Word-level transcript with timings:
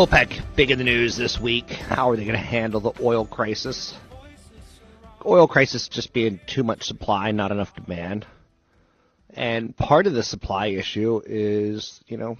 OPEC 0.00 0.40
big 0.56 0.70
in 0.70 0.78
the 0.78 0.84
news 0.84 1.14
this 1.14 1.38
week. 1.38 1.68
How 1.68 2.08
are 2.08 2.16
they 2.16 2.24
going 2.24 2.32
to 2.32 2.42
handle 2.42 2.80
the 2.80 2.94
oil 3.02 3.26
crisis? 3.26 3.94
Oil 5.26 5.46
crisis 5.46 5.88
just 5.88 6.14
being 6.14 6.40
too 6.46 6.62
much 6.62 6.84
supply, 6.84 7.32
not 7.32 7.52
enough 7.52 7.74
demand. 7.74 8.24
And 9.34 9.76
part 9.76 10.06
of 10.06 10.14
the 10.14 10.22
supply 10.22 10.68
issue 10.68 11.20
is, 11.26 12.00
you 12.06 12.16
know, 12.16 12.38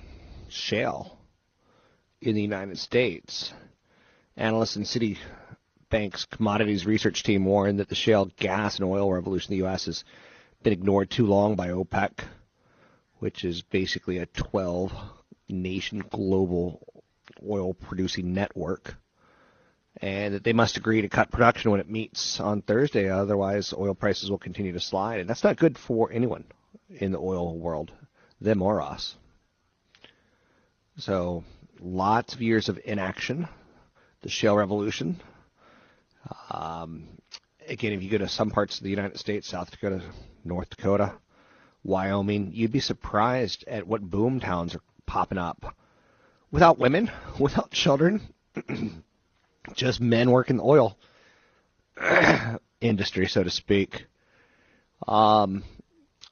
shale 0.49 1.19
in 2.23 2.35
the 2.35 2.41
United 2.41 2.79
States. 2.79 3.53
Analysts 4.39 4.77
in 4.77 4.85
Citibank's 4.85 6.25
commodities 6.25 6.87
research 6.87 7.25
team 7.25 7.45
warn 7.45 7.77
that 7.77 7.91
the 7.91 7.95
shale 7.95 8.31
gas 8.39 8.77
and 8.77 8.87
oil 8.87 9.13
revolution 9.13 9.53
in 9.53 9.59
the 9.59 9.65
U.S. 9.67 9.85
has 9.85 10.03
been 10.63 10.73
ignored 10.73 11.11
too 11.11 11.27
long 11.27 11.57
by 11.57 11.69
OPEC, 11.69 12.21
which 13.19 13.45
is 13.45 13.61
basically 13.61 14.17
a 14.17 14.25
12 14.25 14.95
nation 15.51 16.03
global 16.11 16.90
oil 17.49 17.75
producing 17.75 18.33
network, 18.33 18.97
and 19.99 20.35
that 20.35 20.45
they 20.45 20.53
must 20.53 20.77
agree 20.77 21.03
to 21.03 21.09
cut 21.09 21.31
production 21.31 21.71
when 21.71 21.81
it 21.81 21.91
meets 21.91 22.41
on 22.41 22.63
Thursday. 22.63 23.09
Otherwise, 23.09 23.75
oil 23.77 23.95
prices 23.95 24.31
will 24.31 24.39
continue 24.39 24.73
to 24.73 24.81
slide, 24.81 25.21
and 25.21 25.29
that's 25.29 25.45
not 25.45 25.57
good 25.57 25.79
for 25.79 26.11
anyone 26.13 26.45
in 26.89 27.13
the 27.13 27.19
oil 27.19 27.59
world, 27.59 27.93
them 28.41 28.63
or 28.63 28.81
us. 28.81 29.17
So, 30.99 31.45
lots 31.81 32.35
of 32.35 32.43
years 32.43 32.69
of 32.69 32.81
inaction. 32.85 33.49
The 34.23 34.29
shale 34.29 34.57
revolution. 34.57 35.21
Um, 36.51 37.09
again, 37.67 37.93
if 37.93 38.03
you 38.03 38.11
go 38.11 38.19
to 38.19 38.29
some 38.29 38.51
parts 38.51 38.77
of 38.77 38.85
the 38.85 38.91
United 38.91 39.19
States, 39.19 39.49
South 39.49 39.71
Dakota, 39.71 40.03
North 40.45 40.69
Dakota, 40.71 41.15
Wyoming, 41.83 42.51
you'd 42.53 42.73
be 42.73 42.81
surprised 42.81 43.65
at 43.67 43.87
what 43.87 44.03
boom 44.03 44.41
towns 44.41 44.75
are 44.75 44.83
popping 45.07 45.39
up 45.39 45.75
without 46.51 46.79
women, 46.79 47.11
without 47.39 47.71
children, 47.71 48.21
just 49.75 50.01
men 50.01 50.31
working 50.31 50.57
the 50.57 50.63
oil 50.63 50.97
industry, 52.81 53.27
so 53.27 53.43
to 53.43 53.51
speak. 53.51 54.07
Um, 55.07 55.63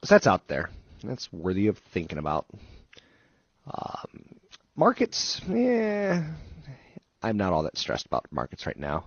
so 0.04 0.14
that's 0.14 0.26
out 0.26 0.48
there. 0.48 0.70
That's 1.02 1.32
worthy 1.32 1.68
of 1.68 1.78
thinking 1.92 2.18
about. 2.18 2.46
Um, 3.66 4.24
markets, 4.74 5.40
yeah, 5.48 6.24
I'm 7.22 7.36
not 7.36 7.52
all 7.52 7.64
that 7.64 7.78
stressed 7.78 8.06
about 8.06 8.26
markets 8.30 8.66
right 8.66 8.78
now. 8.78 9.04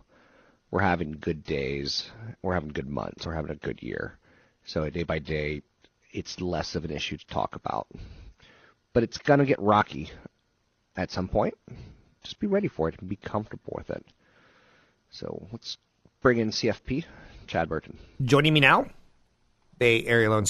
We're 0.69 0.81
having 0.81 1.17
good 1.19 1.43
days. 1.43 2.09
We're 2.41 2.53
having 2.53 2.69
good 2.69 2.87
months. 2.87 3.25
We're 3.25 3.35
having 3.35 3.51
a 3.51 3.55
good 3.55 3.83
year. 3.83 4.17
So 4.65 4.89
day 4.89 5.03
by 5.03 5.19
day, 5.19 5.63
it's 6.11 6.39
less 6.39 6.75
of 6.75 6.85
an 6.85 6.91
issue 6.91 7.17
to 7.17 7.27
talk 7.27 7.55
about. 7.55 7.87
But 8.93 9.03
it's 9.03 9.17
going 9.17 9.39
to 9.39 9.45
get 9.45 9.59
rocky 9.59 10.11
at 10.95 11.11
some 11.11 11.27
point. 11.27 11.55
Just 12.23 12.39
be 12.39 12.47
ready 12.47 12.67
for 12.67 12.89
it 12.89 12.95
and 12.99 13.09
be 13.09 13.15
comfortable 13.15 13.73
with 13.75 13.89
it. 13.89 14.05
So 15.09 15.47
let's 15.51 15.77
bring 16.21 16.37
in 16.37 16.51
CFP, 16.51 17.05
Chad 17.47 17.69
Burton. 17.69 17.97
Joining 18.23 18.53
me 18.53 18.59
now, 18.59 18.87
Bay 19.77 20.05
Area 20.05 20.29
Loan 20.29 20.45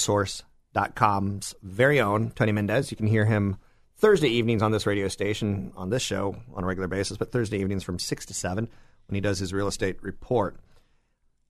very 1.62 2.00
own 2.00 2.30
Tony 2.30 2.52
Mendez. 2.52 2.90
You 2.90 2.96
can 2.96 3.06
hear 3.06 3.24
him 3.24 3.56
Thursday 3.96 4.28
evenings 4.28 4.62
on 4.62 4.72
this 4.72 4.86
radio 4.86 5.08
station, 5.08 5.72
on 5.76 5.90
this 5.90 6.02
show 6.02 6.36
on 6.54 6.64
a 6.64 6.66
regular 6.66 6.88
basis, 6.88 7.16
but 7.16 7.32
Thursday 7.32 7.58
evenings 7.58 7.82
from 7.82 7.98
6 7.98 8.26
to 8.26 8.34
7 8.34 8.68
when 9.08 9.14
he 9.14 9.20
does 9.20 9.38
his 9.38 9.52
real 9.52 9.68
estate 9.68 10.02
report 10.02 10.56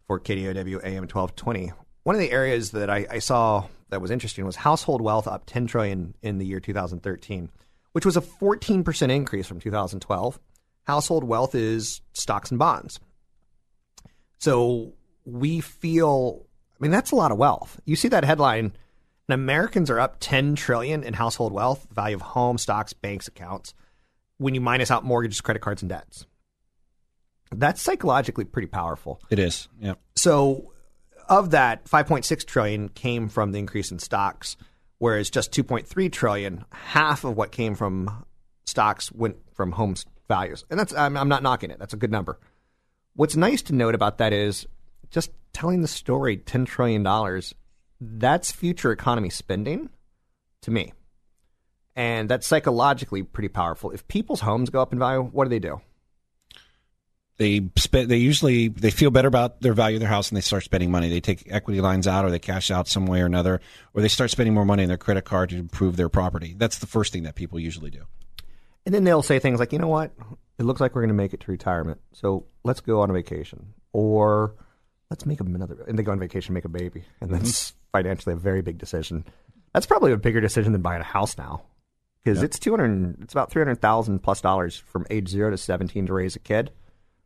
for 0.07 0.21
KDOW 0.21 0.85
AM 0.85 1.09
1220. 1.09 1.73
One 2.03 2.15
of 2.15 2.21
the 2.21 2.33
areas 2.33 2.73
that 2.73 2.91
I, 2.91 3.07
I 3.11 3.19
saw 3.21 3.67
that 3.91 4.01
was 4.01 4.11
interesting 4.11 4.45
was 4.45 4.57
household 4.57 5.01
wealth 5.01 5.27
up 5.27 5.45
10 5.47 5.67
trillion 5.67 6.15
in 6.23 6.39
the 6.39 6.47
year 6.47 6.61
2013 6.61 7.51
which 7.93 8.05
was 8.05 8.17
a 8.17 8.21
14% 8.21 9.11
increase 9.11 9.47
from 9.47 9.61
2012. 9.61 10.41
Household 10.85 11.25
wealth 11.25 11.55
is 11.55 12.01
stocks 12.13 12.51
and 12.51 12.59
bonds. 12.59 12.99
So 14.39 14.95
we 15.25 15.61
feel, 15.61 16.47
I 16.73 16.77
mean, 16.81 16.91
that's 16.91 17.13
a 17.13 17.17
lot 17.17 17.31
of 17.31 17.39
wealth. 17.39 17.81
You 17.85 17.95
see 17.95 18.09
that 18.09 18.25
headline, 18.25 18.73
and 19.29 19.35
Americans 19.35 19.89
are 19.91 20.01
up 20.01 20.17
10 20.19 20.57
trillion 20.57 21.05
in 21.05 21.15
household 21.15 21.53
wealth, 21.53 21.87
the 21.89 21.95
value 21.95 22.17
of 22.17 22.23
home, 22.23 22.59
stocks, 22.59 22.93
banks, 22.93 23.29
accounts, 23.29 23.75
when 24.39 24.55
you 24.55 24.61
minus 24.61 24.91
out 24.91 25.05
mortgages, 25.05 25.41
credit 25.41 25.61
cards, 25.61 25.83
and 25.83 25.89
debts. 25.89 26.27
That's 27.55 27.81
psychologically 27.81 28.45
pretty 28.45 28.69
powerful. 28.69 29.21
It 29.31 29.39
is. 29.39 29.69
Yeah. 29.79 29.95
So 30.17 30.73
of 31.29 31.51
that, 31.51 31.85
5.6 31.85 32.47
trillion 32.47 32.89
came 32.89 33.29
from 33.29 33.53
the 33.53 33.59
increase 33.59 33.93
in 33.93 33.99
stocks 33.99 34.57
whereas 35.03 35.31
just 35.31 35.51
2.3 35.51 36.13
trillion, 36.13 36.65
half 36.71 37.25
of 37.25 37.37
what 37.37 37.51
came 37.51 37.75
from 37.75 38.25
stocks 38.67 39.11
went 39.11 39.35
from 39.53 39.73
home 39.73 39.97
values. 40.29 40.65
And 40.71 40.79
that's 40.79 40.95
I'm, 40.95 41.17
I'm 41.17 41.29
not 41.29 41.43
knocking 41.43 41.73
it. 41.73 41.81
That's 41.81 41.93
a 41.93 41.97
good 41.97 42.13
number. 42.13 42.39
What's 43.17 43.35
nice 43.35 43.63
to 43.63 43.75
note 43.75 43.97
about 43.97 44.19
that 44.19 44.33
is 44.33 44.65
just 45.11 45.33
telling 45.53 45.83
the 45.83 45.89
story 45.89 46.37
10 46.37 46.67
trillion 46.67 47.03
dollars 47.03 47.53
that's 48.01 48.53
future 48.53 48.93
economy 48.93 49.29
spending 49.29 49.91
to 50.61 50.71
me. 50.71 50.93
And 51.97 52.29
that's 52.29 52.47
psychologically 52.47 53.25
pretty 53.25 53.49
powerful. 53.49 53.91
If 53.91 54.07
people's 54.07 54.43
homes 54.43 54.71
go 54.71 54.81
up 54.81 54.93
in 54.93 55.01
value, 55.01 55.23
what 55.25 55.47
do 55.47 55.51
they 55.51 55.59
do? 55.59 55.81
They 57.43 57.69
spend 57.77 58.09
they 58.09 58.19
usually 58.19 58.69
they 58.69 58.91
feel 58.91 59.11
better 59.11 59.27
about 59.27 59.61
their 59.61 59.75
value 59.75 59.97
of 59.97 60.01
their 60.01 60.09
house 60.09 60.31
and 60.31 60.37
they 60.37 60.43
start 60.43 60.63
spending 60.63 60.91
money. 60.91 61.09
They 61.09 61.21
take 61.21 61.51
equity 61.51 61.81
lines 61.81 62.07
out 62.07 62.25
or 62.25 62.31
they 62.31 62.39
cash 62.39 62.71
out 62.71 62.87
some 62.87 63.07
way 63.07 63.21
or 63.21 63.27
another 63.27 63.61
or 63.95 64.01
they 64.01 64.09
start 64.09 64.31
spending 64.31 64.55
more 64.55 64.65
money 64.65 64.85
on 64.85 64.89
their 64.89 64.97
credit 64.97 65.25
card 65.25 65.51
to 65.51 65.57
improve 65.57 65.97
their 65.97 66.09
property. 66.09 66.55
That's 66.57 66.79
the 66.79 66.87
first 66.87 67.13
thing 67.13 67.25
that 67.25 67.35
people 67.35 67.59
usually 67.59 67.91
do. 67.91 68.05
And 68.87 68.95
then 68.95 69.05
they'll 69.05 69.23
say 69.23 69.41
things 69.41 69.59
like 69.59 69.73
you 69.73 69.81
know 69.81 69.89
what? 69.89 70.13
It 70.59 70.65
looks 70.65 70.81
like 70.81 70.95
we're 70.95 71.03
going 71.03 71.09
to 71.09 71.15
make 71.15 71.35
it 71.35 71.41
to 71.41 71.51
retirement 71.51 72.01
so 72.13 72.47
let's 72.63 72.81
go 72.81 73.01
on 73.01 73.11
a 73.11 73.13
vacation. 73.13 73.75
Or 73.93 74.55
let's 75.11 75.27
make 75.27 75.41
another 75.41 75.85
and 75.89 75.99
they 75.99 76.05
go 76.05 76.13
on 76.13 76.21
vacation 76.21 76.55
make 76.55 76.65
a 76.65 76.71
baby 76.71 77.05
and 77.21 77.31
that's 77.31 77.73
mm-hmm. 77.73 77.99
financially 77.99 78.35
a 78.35 78.39
very 78.39 78.63
big 78.63 78.79
decision. 78.79 79.25
That's 79.75 79.87
probably 79.87 80.13
a 80.13 80.17
bigger 80.17 80.41
decision 80.41 80.73
than 80.73 80.83
buying 80.83 81.01
a 81.01 81.05
house 81.05 81.37
now 81.37 81.63
because 82.23 82.39
yep. 82.39 82.45
it's 82.45 82.59
200 82.61 83.23
it's 83.23 83.35
about 83.35 83.51
300000 83.51 84.21
plus 84.21 84.41
dollars 84.41 84.77
from 84.77 85.07
age 85.11 85.29
0 85.29 85.51
to 85.51 85.59
17 85.59 86.07
to 86.07 86.13
raise 86.13 86.37
a 86.37 86.39
kid 86.39 86.71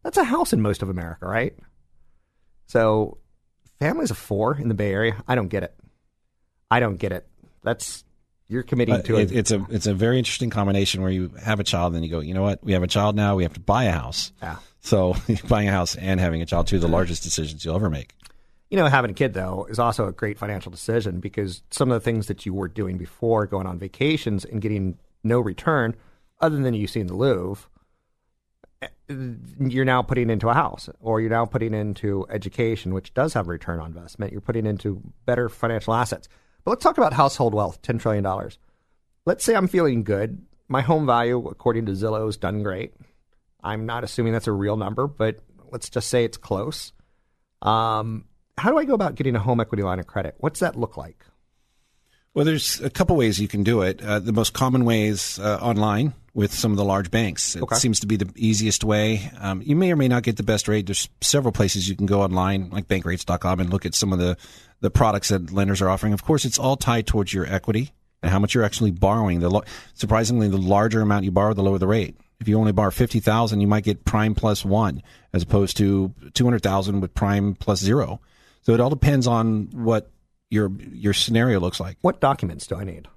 that's 0.07 0.19
a 0.19 0.25
house 0.25 0.53
in 0.53 0.61
most 0.61 0.83
of 0.83 0.89
America, 0.89 1.27
right? 1.27 1.53
So, 2.69 3.19
families 3.81 4.13
of 4.13 4.17
four 4.17 4.57
in 4.57 4.69
the 4.69 4.75
Bay 4.75 4.93
Area, 4.93 5.21
I 5.27 5.35
don't 5.35 5.49
get 5.49 5.65
it. 5.65 5.75
I 6.71 6.79
don't 6.79 6.95
get 6.95 7.11
it. 7.11 7.27
That's 7.65 8.05
you're 8.47 8.63
committing 8.63 8.95
uh, 8.95 9.03
to 9.03 9.17
it. 9.17 9.33
It's 9.33 9.51
a 9.51 9.67
it's 9.69 9.89
a 9.89 9.95
very 9.95 10.19
interesting 10.19 10.49
combination 10.49 11.03
where 11.03 11.11
you 11.11 11.33
have 11.43 11.59
a 11.59 11.65
child, 11.65 11.87
and 11.87 11.97
then 11.97 12.03
you 12.05 12.11
go, 12.11 12.21
you 12.21 12.35
know 12.35 12.43
what? 12.43 12.63
We 12.63 12.73
have 12.75 12.85
a 12.85 12.87
child 12.87 13.17
now. 13.17 13.35
We 13.35 13.43
have 13.43 13.55
to 13.55 13.61
buy 13.61 13.85
a 13.85 13.91
house. 13.91 14.31
Yeah. 14.41 14.59
So 14.81 15.17
buying 15.49 15.69
a 15.69 15.73
house 15.73 15.97
and 15.97 16.21
having 16.21 16.41
a 16.41 16.47
child, 16.47 16.69
two 16.69 16.77
of 16.77 16.83
the 16.83 16.89
largest 16.89 17.25
decisions 17.25 17.65
you'll 17.65 17.75
ever 17.75 17.91
make. 17.91 18.15
You 18.71 18.77
know, 18.77 18.87
having 18.87 19.11
a 19.11 19.15
kid 19.15 19.35
though 19.35 19.67
is 19.69 19.81
also 19.81 20.07
a 20.07 20.13
great 20.13 20.39
financial 20.39 20.71
decision 20.71 21.19
because 21.19 21.65
some 21.73 21.91
of 21.91 21.97
the 22.01 22.05
things 22.05 22.29
that 22.29 22.47
you 22.47 22.55
were 22.55 22.69
doing 22.69 22.97
before, 22.97 23.45
going 23.47 23.67
on 23.67 23.81
vacations 23.81 24.45
and 24.45 24.63
getting 24.63 24.99
no 25.25 25.41
return, 25.41 25.97
other 26.41 26.59
than 26.59 26.75
you 26.75 26.87
see 26.87 27.01
in 27.01 27.09
the 27.09 27.17
Louvre, 27.17 27.69
you're 29.59 29.85
now 29.85 30.03
putting 30.03 30.31
into 30.31 30.49
a 30.49 30.55
house 30.55 30.89
or 31.01 31.21
you're 31.21 31.31
now 31.31 31.45
putting 31.45 31.75
into 31.75 32.27
education, 32.31 32.95
which 32.95 33.15
does 33.15 33.35
have 33.35 33.49
return 33.49 33.81
on 33.81 33.87
investment. 33.87 34.33
You're 34.33 34.41
putting 34.41 34.67
into 34.67 35.03
better 35.25 35.49
financial 35.49 35.95
assets. 35.95 36.29
But 36.65 36.73
let's 36.73 36.83
talk 36.83 36.99
about 36.99 37.13
household 37.13 37.55
wealth 37.55 37.81
$10 37.83 38.01
trillion. 38.01 38.51
Let's 39.25 39.45
say 39.45 39.55
I'm 39.55 39.69
feeling 39.69 40.03
good. 40.03 40.45
My 40.69 40.81
home 40.81 41.07
value, 41.07 41.47
according 41.49 41.87
to 41.87 41.93
Zillow, 41.93 42.29
is 42.29 42.37
done 42.37 42.63
great. 42.63 42.95
I'm 43.63 43.87
not 43.87 44.05
assuming 44.05 44.33
that's 44.33 44.47
a 44.47 44.53
real 44.53 44.77
number, 44.77 45.07
but 45.07 45.41
let's 45.71 45.89
just 45.89 46.09
say 46.09 46.25
it's 46.25 46.37
close. 46.37 46.93
Um, 47.63 48.25
how 48.59 48.71
do 48.71 48.79
I 48.79 48.85
go 48.85 48.95
about 48.95 49.15
getting 49.15 49.37
a 49.37 49.41
home 49.41 49.61
equity 49.61 49.83
line 49.83 49.99
of 49.99 50.07
credit? 50.07 50.35
What's 50.39 50.61
that 50.61 50.77
look 50.77 50.97
like? 50.97 51.25
Well, 52.35 52.45
there's 52.45 52.81
a 52.81 52.91
couple 52.91 53.17
ways 53.17 53.41
you 53.41 53.49
can 53.49 53.63
do 53.63 53.83
it. 53.83 54.03
Uh, 54.03 54.19
the 54.19 54.33
most 54.33 54.53
common 54.53 54.85
way 54.85 55.07
is 55.07 55.39
uh, 55.39 55.59
online 55.63 56.13
with 56.37 56.53
some 56.53 56.71
of 56.71 56.77
the 56.77 56.85
large 56.85 57.11
banks. 57.11 57.57
It 57.57 57.63
Okay. 57.63 57.77
seems 57.77 57.99
to 58.01 58.07
be 58.07 58.17
the 58.17 58.29
easiest 58.37 58.85
way. 58.85 59.33
Um, 59.41 59.63
you 59.65 59.75
may 59.75 59.91
or 59.91 59.97
may 59.97 60.07
not 60.07 60.23
get 60.23 60.37
the 60.37 60.43
best 60.43 60.69
rate. 60.69 60.85
There's 60.87 61.09
several 61.23 61.51
places 61.51 61.89
you 61.89 61.97
can 61.97 62.05
go 62.05 62.21
online, 62.21 62.69
like 62.71 62.87
bankrates.com, 62.89 63.59
and 63.59 63.71
look 63.71 63.87
at 63.87 63.95
some 63.95 64.13
of 64.13 64.19
the, 64.19 64.37
the 64.83 64.91
products 64.91 65.29
that 65.31 65.51
lenders 65.51 65.81
are 65.81 65.89
offering. 65.89 66.13
Of 66.13 66.23
course, 66.23 66.45
it's 66.45 66.59
all 66.59 66.77
tied 66.77 67.07
towards 67.07 67.33
your 67.33 67.47
equity 67.47 67.93
and 68.23 68.31
how 68.31 68.39
much 68.39 68.55
you're 68.55 68.65
actually 68.65 68.91
borrowing. 68.91 69.41
The 69.41 69.49
lo- 69.49 69.65
surprisingly, 69.95 70.49
the 70.49 70.59
larger 70.59 71.01
amount 71.01 71.25
you 71.25 71.31
borrow, 71.31 71.55
the 71.55 71.63
lower 71.63 71.79
the 71.79 71.87
rate. 71.87 72.17
If 72.39 72.49
you 72.49 72.59
only 72.59 72.73
borrow 72.73 72.91
fifty 72.91 73.19
thousand, 73.19 73.63
you 73.63 73.67
might 73.67 73.85
get 73.85 74.05
prime 74.05 74.35
plus 74.35 74.63
one, 74.63 75.03
as 75.33 75.43
opposed 75.43 75.79
to 75.79 76.13
two 76.35 76.45
hundred 76.45 76.63
thousand 76.63 77.01
with 77.01 77.15
prime 77.15 77.55
plus 77.55 77.81
zero. 77.81 78.21
So 78.61 78.75
it 78.75 78.81
all 78.81 78.91
depends 78.91 79.27
on 79.27 79.71
what 79.73 80.11
your 80.51 80.71
your 80.93 81.15
scenario 81.15 81.61
looks 81.61 81.81
like. 81.81 81.97
What 82.03 82.21
documents 82.21 82.67
do 82.67 82.77
I 82.77 82.85
need? 82.85 83.09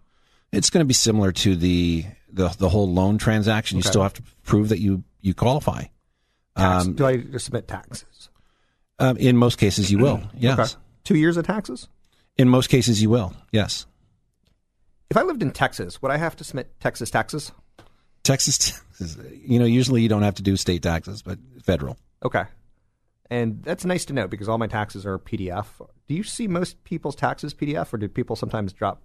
It's 0.51 0.69
going 0.69 0.83
to 0.83 0.87
be 0.87 0.93
similar 0.93 1.31
to 1.31 1.55
the 1.55 2.05
the, 2.31 2.49
the 2.49 2.69
whole 2.69 2.91
loan 2.91 3.17
transaction. 3.17 3.77
You 3.77 3.81
Okay. 3.81 3.89
still 3.89 4.03
have 4.03 4.13
to 4.15 4.23
prove 4.43 4.69
that 4.69 4.79
you 4.79 5.03
you 5.21 5.33
qualify. 5.33 5.85
Tax- 6.57 6.85
Um, 6.87 6.93
do 6.95 7.05
I 7.05 7.23
submit 7.37 7.67
taxes? 7.67 8.29
Um, 8.99 9.17
in 9.17 9.37
most 9.37 9.57
cases, 9.57 9.91
you 9.91 9.97
will. 9.99 10.21
Yes. 10.37 10.59
Okay. 10.59 10.81
Two 11.03 11.15
years 11.15 11.37
of 11.37 11.45
taxes? 11.45 11.87
In 12.37 12.49
most 12.49 12.67
cases, 12.69 13.01
you 13.01 13.09
will. 13.09 13.33
Yes. 13.51 13.85
If 15.09 15.17
I 15.17 15.23
lived 15.23 15.41
in 15.41 15.51
Texas, 15.51 16.01
would 16.01 16.11
I 16.11 16.17
have 16.17 16.35
to 16.37 16.43
submit 16.43 16.79
Texas 16.79 17.09
taxes? 17.09 17.51
Texas, 18.23 18.57
taxes. 18.57 19.17
you 19.43 19.57
know, 19.59 19.65
usually 19.65 20.01
you 20.01 20.09
don't 20.09 20.21
have 20.21 20.35
to 20.35 20.43
do 20.43 20.55
state 20.55 20.83
taxes, 20.83 21.21
but 21.23 21.39
federal. 21.63 21.97
Okay. 22.23 22.43
And 23.31 23.63
that's 23.63 23.85
nice 23.85 24.05
to 24.05 24.13
know 24.13 24.27
because 24.27 24.47
all 24.49 24.57
my 24.57 24.67
taxes 24.67 25.05
are 25.05 25.17
PDF. 25.17 25.65
Do 26.07 26.13
you 26.15 26.23
see 26.23 26.47
most 26.47 26.83
people's 26.83 27.15
taxes 27.15 27.53
PDF 27.53 27.91
or 27.93 27.97
do 27.97 28.07
people 28.07 28.35
sometimes 28.35 28.71
drop? 28.73 29.01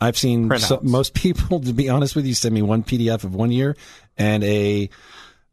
I've 0.00 0.18
seen 0.18 0.56
so, 0.58 0.80
most 0.82 1.14
people, 1.22 1.60
to 1.60 1.72
be 1.72 1.88
honest 1.88 2.14
with 2.16 2.26
you, 2.26 2.34
send 2.34 2.54
me 2.54 2.62
one 2.62 2.82
PDF 2.82 3.24
of 3.24 3.34
one 3.34 3.50
year 3.50 3.76
and 4.16 4.44
a 4.44 4.90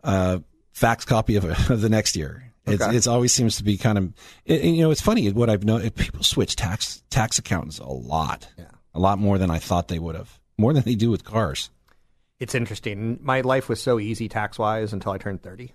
uh, 0.04 0.40
fax 0.72 1.06
copy 1.06 1.36
of, 1.36 1.45
of 1.69 1.81
the 1.81 1.90
next 1.90 2.16
year. 2.16 2.51
It's, 2.66 2.81
Okay. 2.81 2.95
it's 2.95 3.07
always 3.07 3.34
seems 3.34 3.57
to 3.57 3.63
be 3.63 3.78
kind 3.78 3.98
of, 3.98 4.13
it, 4.45 4.63
you 4.63 4.81
know, 4.84 4.92
it's 4.92 5.01
funny 5.01 5.30
what 5.31 5.50
I've 5.50 5.66
known. 5.66 5.90
People 5.92 6.24
switch 6.24 6.56
tax 6.56 7.04
tax 7.10 7.38
accountants 7.38 7.80
a 7.80 7.88
lot, 7.88 8.48
Yeah. 8.57 8.66
a 8.94 9.00
lot 9.00 9.19
more 9.19 9.38
than 9.38 9.51
I 9.51 9.60
thought 9.60 9.90
they 9.90 10.00
would 10.00 10.16
have, 10.16 10.40
more 10.57 10.72
than 10.74 10.84
they 10.84 10.95
do 10.95 11.12
with 11.12 11.24
cars. 11.25 11.69
It's 12.40 12.56
interesting. 12.56 13.19
My 13.22 13.42
life 13.42 13.68
was 13.69 13.81
so 13.81 14.00
easy 14.00 14.28
tax 14.30 14.57
wise 14.57 14.94
until 14.94 15.12
I 15.12 15.18
turned 15.18 15.42
30. 15.44 15.74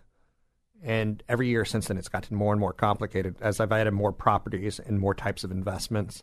And 0.83 1.23
every 1.29 1.49
year 1.49 1.65
since 1.65 1.89
then, 1.89 1.99
it's 1.99 2.09
gotten 2.09 2.37
more 2.37 2.53
and 2.53 2.61
more 2.61 2.73
complicated 2.73 3.37
as 3.41 3.61
I've 3.61 3.73
added 3.73 3.93
more 3.93 4.13
properties 4.13 4.79
and 4.79 4.99
more 4.99 5.15
types 5.15 5.45
of 5.45 5.51
investments. 5.51 6.23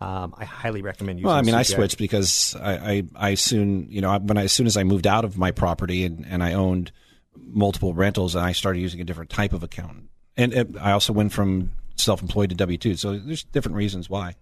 Um, 0.00 0.34
I 0.36 0.44
highly 0.44 0.82
recommend 0.82 1.18
using 1.18 1.28
Well, 1.28 1.36
I 1.36 1.42
mean, 1.42 1.54
I 1.54 1.62
switched 1.62 1.98
because 1.98 2.56
I, 2.56 2.72
I, 2.74 3.02
I 3.30 3.34
soon, 3.34 3.86
you 3.88 4.00
know, 4.00 4.18
when 4.18 4.36
I, 4.36 4.44
as 4.44 4.52
soon 4.52 4.66
as 4.66 4.76
I 4.76 4.82
moved 4.82 5.06
out 5.06 5.24
of 5.24 5.38
my 5.38 5.50
property 5.50 6.04
and, 6.04 6.26
and 6.28 6.42
I 6.42 6.54
owned 6.54 6.92
multiple 7.36 7.94
rentals, 7.94 8.34
and 8.34 8.44
I 8.44 8.52
started 8.52 8.80
using 8.80 9.00
a 9.00 9.04
different 9.04 9.30
type 9.30 9.52
of 9.52 9.62
accountant. 9.62 10.10
And 10.36 10.52
it, 10.52 10.76
I 10.80 10.92
also 10.92 11.12
went 11.12 11.32
from 11.32 11.70
self-employed 11.96 12.50
to 12.50 12.56
W 12.56 12.76
two. 12.76 12.96
So 12.96 13.18
there's 13.18 13.44
different 13.44 13.76
reasons 13.76 14.10
why. 14.10 14.34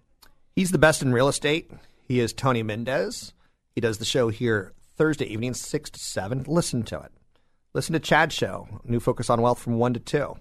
He's 0.55 0.71
the 0.71 0.77
best 0.77 1.01
in 1.01 1.13
real 1.13 1.27
estate. 1.27 1.71
He 2.07 2.19
is 2.19 2.33
Tony 2.33 2.63
Mendez. 2.63 3.33
He 3.75 3.81
does 3.81 3.97
the 3.99 4.05
show 4.05 4.29
here 4.29 4.73
Thursday 4.97 5.25
evening, 5.25 5.53
6 5.53 5.89
to 5.91 5.99
7. 5.99 6.45
Listen 6.47 6.83
to 6.83 6.99
it. 6.99 7.11
Listen 7.73 7.93
to 7.93 7.99
Chad's 7.99 8.35
show, 8.35 8.67
New 8.83 8.99
Focus 8.99 9.29
on 9.29 9.41
Wealth 9.41 9.59
from 9.59 9.77
1 9.79 9.95
to 9.95 9.99
2. 9.99 10.35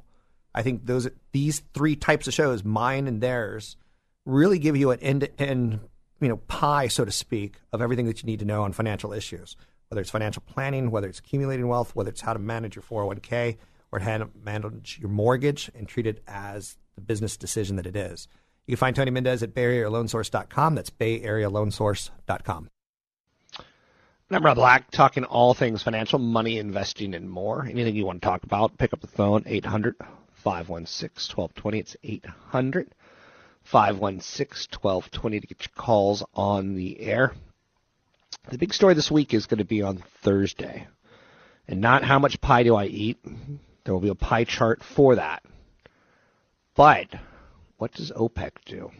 I 0.54 0.62
think 0.62 0.84
those 0.84 1.08
these 1.32 1.62
three 1.72 1.96
types 1.96 2.26
of 2.28 2.34
shows, 2.34 2.62
mine 2.62 3.06
and 3.08 3.22
theirs, 3.22 3.76
really 4.24 4.58
give 4.58 4.76
you 4.76 4.90
an 4.90 5.00
end-to-end 5.00 5.80
you 6.22 6.28
know, 6.28 6.36
pie, 6.36 6.86
so 6.86 7.04
to 7.04 7.10
speak, 7.10 7.56
of 7.72 7.82
everything 7.82 8.06
that 8.06 8.22
you 8.22 8.26
need 8.26 8.38
to 8.38 8.44
know 8.44 8.62
on 8.62 8.72
financial 8.72 9.12
issues, 9.12 9.56
whether 9.88 10.00
it's 10.00 10.10
financial 10.10 10.42
planning, 10.46 10.90
whether 10.90 11.08
it's 11.08 11.18
accumulating 11.18 11.66
wealth, 11.66 11.96
whether 11.96 12.10
it's 12.10 12.20
how 12.20 12.32
to 12.32 12.38
manage 12.38 12.76
your 12.76 12.84
401k, 12.84 13.56
or 13.90 13.98
how 13.98 14.18
to 14.18 14.30
manage 14.42 14.98
your 15.00 15.10
mortgage 15.10 15.70
and 15.74 15.88
treat 15.88 16.06
it 16.06 16.22
as 16.28 16.78
the 16.94 17.00
business 17.00 17.36
decision 17.36 17.76
that 17.76 17.86
it 17.86 17.96
is. 17.96 18.28
You 18.66 18.76
can 18.76 18.78
find 18.78 18.96
Tony 18.96 19.10
Mendez 19.10 19.42
at 19.42 19.52
BayAreaLoanSource.com. 19.52 20.76
That's 20.76 20.90
BayAreaLoanSource.com. 20.90 22.68
And 24.28 24.36
I'm 24.36 24.44
Rob 24.44 24.56
Black, 24.56 24.90
talking 24.92 25.24
all 25.24 25.52
things 25.52 25.82
financial, 25.82 26.20
money, 26.20 26.58
investing, 26.58 27.14
and 27.14 27.28
more. 27.28 27.66
Anything 27.66 27.96
you 27.96 28.06
want 28.06 28.22
to 28.22 28.26
talk 28.26 28.44
about, 28.44 28.78
pick 28.78 28.92
up 28.92 29.00
the 29.00 29.08
phone, 29.08 29.42
800 29.44 29.96
516 30.32 31.36
1220. 31.36 31.78
It's 31.78 31.96
800 32.02 32.94
516 33.64 34.78
1220 34.80 35.40
to 35.40 35.46
get 35.46 35.60
your 35.60 35.72
calls 35.74 36.24
on 36.34 36.74
the 36.74 37.00
air. 37.00 37.32
The 38.50 38.58
big 38.58 38.74
story 38.74 38.94
this 38.94 39.10
week 39.10 39.34
is 39.34 39.46
going 39.46 39.58
to 39.58 39.64
be 39.64 39.82
on 39.82 40.02
Thursday. 40.22 40.86
And 41.68 41.80
not 41.80 42.02
how 42.02 42.18
much 42.18 42.40
pie 42.40 42.64
do 42.64 42.74
I 42.74 42.86
eat. 42.86 43.18
There 43.84 43.94
will 43.94 44.00
be 44.00 44.08
a 44.08 44.14
pie 44.14 44.44
chart 44.44 44.82
for 44.82 45.14
that. 45.16 45.44
But 46.74 47.14
what 47.78 47.92
does 47.92 48.10
OPEC 48.10 48.50
do? 48.64 48.90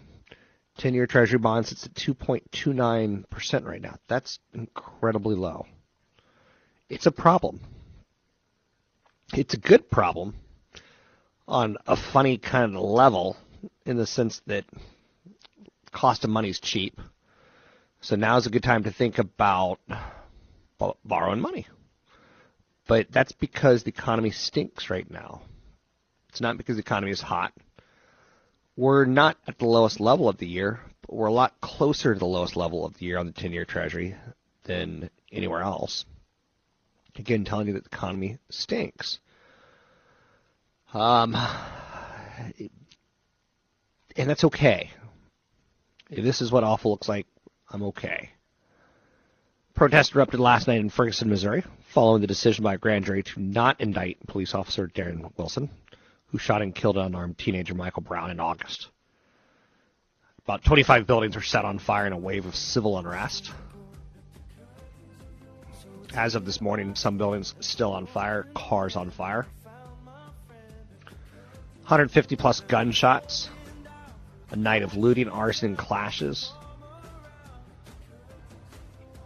10 0.79 0.95
year 0.95 1.07
Treasury 1.07 1.39
bond 1.39 1.67
sits 1.67 1.87
at 1.87 1.95
2.29% 1.95 3.65
right 3.65 3.83
now. 3.83 3.97
That's 4.09 4.39
incredibly 4.55 5.37
low. 5.37 5.67
It's 6.89 7.07
a 7.07 7.13
problem. 7.13 7.61
It's 9.35 9.55
a 9.55 9.59
good 9.59 9.91
problem 9.91 10.35
on 11.49 11.77
a 11.87 11.97
funny 11.97 12.39
kind 12.39 12.77
of 12.77 12.83
level 12.83 13.37
in 13.85 13.97
the 13.97 14.07
sense 14.07 14.41
that 14.47 14.65
cost 15.91 16.25
of 16.25 16.31
money 16.31 16.49
is 16.49 16.61
cheap. 16.61 17.01
So 18.01 18.17
now 18.17 18.37
is 18.37 18.47
a 18.47 18.51
good 18.51 18.63
time 18.63 18.85
to 18.85 18.91
think 18.91 19.19
about 19.19 19.79
borrowing 21.05 21.41
money. 21.41 21.67
But 22.89 23.13
that's 23.13 23.33
because 23.33 23.85
the 23.85 23.91
economy 23.91 24.31
stinks 24.33 24.91
right 24.91 25.09
now. 25.09 25.43
It's 26.29 26.41
not 26.41 26.57
because 26.57 26.77
the 26.77 26.83
economy 26.83 27.13
is 27.13 27.21
hot 27.21 27.53
we're 28.77 29.05
not 29.05 29.37
at 29.47 29.59
the 29.59 29.67
lowest 29.67 30.01
level 30.01 30.29
of 30.29 30.39
the 30.39 30.47
year, 30.47 30.81
but 31.03 31.15
we're 31.15 31.27
a 31.27 31.33
lot 31.33 31.61
closer 31.61 32.15
to 32.15 32.19
the 32.19 32.27
lowest 32.27 32.57
level 32.57 32.87
of 32.87 32.95
the 32.95 33.05
year 33.05 33.19
on 33.19 33.27
the 33.27 33.33
10 33.33 33.53
year 33.53 33.65
Treasury 33.65 34.17
than 34.65 35.11
anywhere 35.31 35.63
else. 35.63 36.05
Again, 37.17 37.45
telling 37.45 37.67
you 37.67 37.75
that 37.75 37.85
the 37.85 37.95
economy 37.95 38.39
stinks. 38.49 39.19
Um, 40.95 41.37
and 44.17 44.29
that's 44.29 44.45
okay. 44.45 44.91
If 46.11 46.25
this 46.25 46.43
is 46.43 46.53
what 46.53 46.65
awful 46.65 46.91
looks 46.91 47.09
like, 47.09 47.27
I'm 47.71 47.83
okay. 47.85 48.31
Protests 49.75 50.15
erupted 50.15 50.41
last 50.41 50.69
night 50.69 50.81
in 50.81 50.91
Ferguson, 50.91 51.31
Missouri, 51.31 51.65
following 51.89 52.21
the 52.21 52.27
decision 52.27 52.63
by 52.63 52.75
a 52.75 52.79
grand 52.79 53.07
jury 53.07 53.23
to 53.23 53.41
not 53.41 53.81
indict 53.81 54.27
police 54.27 54.55
officer 54.55 54.87
Darren 54.87 55.31
Wilson, 55.39 55.71
who 56.27 56.39
shot 56.39 56.61
and 56.61 56.75
killed 56.75 56.99
unarmed 56.99 57.39
teenager 57.39 57.75
Michael 57.75 58.03
Brown 58.03 58.31
in 58.31 58.41
August. 58.41 58.89
About 60.45 60.65
25 60.65 61.07
buildings 61.07 61.37
were 61.37 61.43
set 61.43 61.65
on 61.65 61.79
fire 61.79 62.07
in 62.07 62.13
a 62.13 62.19
wave 62.19 62.45
of 62.45 62.55
civil 62.55 62.99
unrest. 62.99 63.51
As 66.15 66.35
of 66.35 66.45
this 66.45 66.61
morning, 66.61 66.95
some 66.95 67.17
buildings 67.17 67.55
still 67.61 67.93
on 67.93 68.07
fire, 68.07 68.47
cars 68.55 68.97
on 68.97 69.11
fire. 69.11 69.47
150 71.83 72.37
plus 72.37 72.61
gunshots. 72.61 73.49
A 74.53 74.57
night 74.57 74.83
of 74.83 74.97
looting, 74.97 75.29
arson, 75.29 75.71
and 75.71 75.79
clashes. 75.79 76.53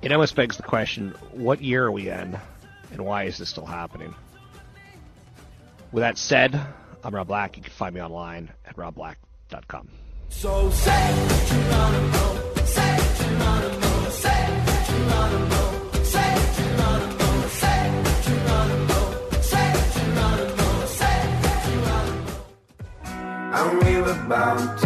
It 0.02 0.12
almost 0.12 0.37
begs 0.37 0.56
the 0.56 0.62
question 0.62 1.14
what 1.33 1.61
year 1.61 1.85
are 1.85 1.92
we 1.92 2.09
in, 2.09 2.38
and 2.92 3.04
why 3.04 3.25
is 3.25 3.38
this 3.38 3.49
still 3.50 3.66
happening? 3.66 4.14
With 5.92 6.02
that 6.02 6.16
said, 6.16 6.59
I'm 7.02 7.14
Rob 7.14 7.26
Black. 7.28 7.56
You 7.56 7.62
can 7.62 7.73
find 7.73 7.95
me 7.95 8.00
online 8.00 8.50
at 8.66 8.76
robblack.com. 8.76 9.88
So 10.28 10.71
say 10.71 11.28
Geronimo, 11.49 12.64
say 12.64 12.99
Geronimo, 13.18 14.11
say 14.11 14.62
Geronimo, 14.87 16.02
say 16.02 16.52
Geronimo, 16.56 17.49
say 17.49 18.02
Geronimo, 18.23 19.00
say 19.40 19.73
Geronimo, 19.95 20.87
say 20.87 21.18
Geronimo. 21.64 22.45
And 23.54 23.85
we 23.85 23.92
were 24.02 24.28
bound 24.28 24.78
to 24.80 24.86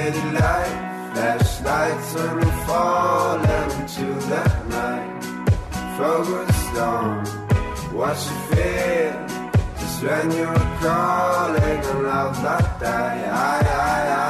city 0.00 0.30
light. 0.30 0.86
Flashlights 1.12 2.16
on 2.16 2.40
the 2.40 2.52
fall 2.66 3.38
into 3.52 4.06
the 4.30 4.44
night. 4.76 5.22
Focused 5.98 6.76
on 6.92 7.26
what 7.96 8.16
you 8.28 8.38
feel. 8.50 9.14
Just 9.78 10.02
when 10.04 10.30
you 10.38 10.46
were 10.46 10.70
calling 10.80 11.80
and 11.90 12.02
love 12.04 12.42
that. 12.42 12.82
I, 12.82 13.20
I, 13.28 14.26
I. 14.26 14.29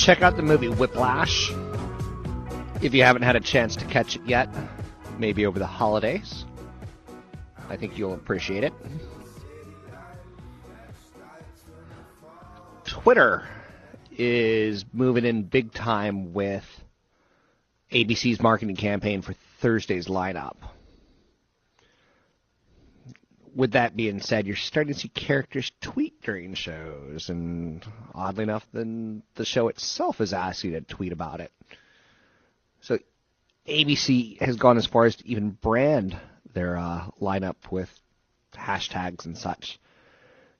Check 0.00 0.22
out 0.22 0.34
the 0.36 0.42
movie 0.42 0.70
Whiplash 0.70 1.52
if 2.80 2.94
you 2.94 3.02
haven't 3.02 3.20
had 3.20 3.36
a 3.36 3.40
chance 3.40 3.76
to 3.76 3.84
catch 3.84 4.16
it 4.16 4.22
yet. 4.24 4.48
Maybe 5.18 5.44
over 5.44 5.58
the 5.58 5.66
holidays. 5.66 6.46
I 7.68 7.76
think 7.76 7.98
you'll 7.98 8.14
appreciate 8.14 8.64
it. 8.64 8.72
Twitter 12.84 13.46
is 14.10 14.86
moving 14.94 15.26
in 15.26 15.42
big 15.42 15.70
time 15.74 16.32
with 16.32 16.64
ABC's 17.92 18.40
marketing 18.40 18.76
campaign 18.76 19.20
for 19.20 19.34
Thursday's 19.60 20.06
lineup. 20.06 20.56
With 23.54 23.72
that 23.72 23.96
being 23.96 24.20
said, 24.20 24.46
you're 24.46 24.56
starting 24.56 24.94
to 24.94 24.98
see 24.98 25.08
characters 25.08 25.72
tweet 25.80 26.22
during 26.22 26.54
shows, 26.54 27.28
and 27.28 27.84
oddly 28.14 28.44
enough, 28.44 28.66
then 28.72 29.22
the 29.34 29.44
show 29.44 29.68
itself 29.68 30.20
is 30.20 30.32
asking 30.32 30.72
to 30.72 30.80
tweet 30.82 31.12
about 31.12 31.40
it. 31.40 31.50
So 32.80 32.98
ABC 33.66 34.40
has 34.40 34.56
gone 34.56 34.76
as 34.76 34.86
far 34.86 35.04
as 35.04 35.16
to 35.16 35.28
even 35.28 35.50
brand 35.50 36.18
their 36.54 36.76
uh, 36.76 37.06
lineup 37.20 37.56
with 37.70 37.90
hashtags 38.52 39.26
and 39.26 39.36
such. 39.36 39.78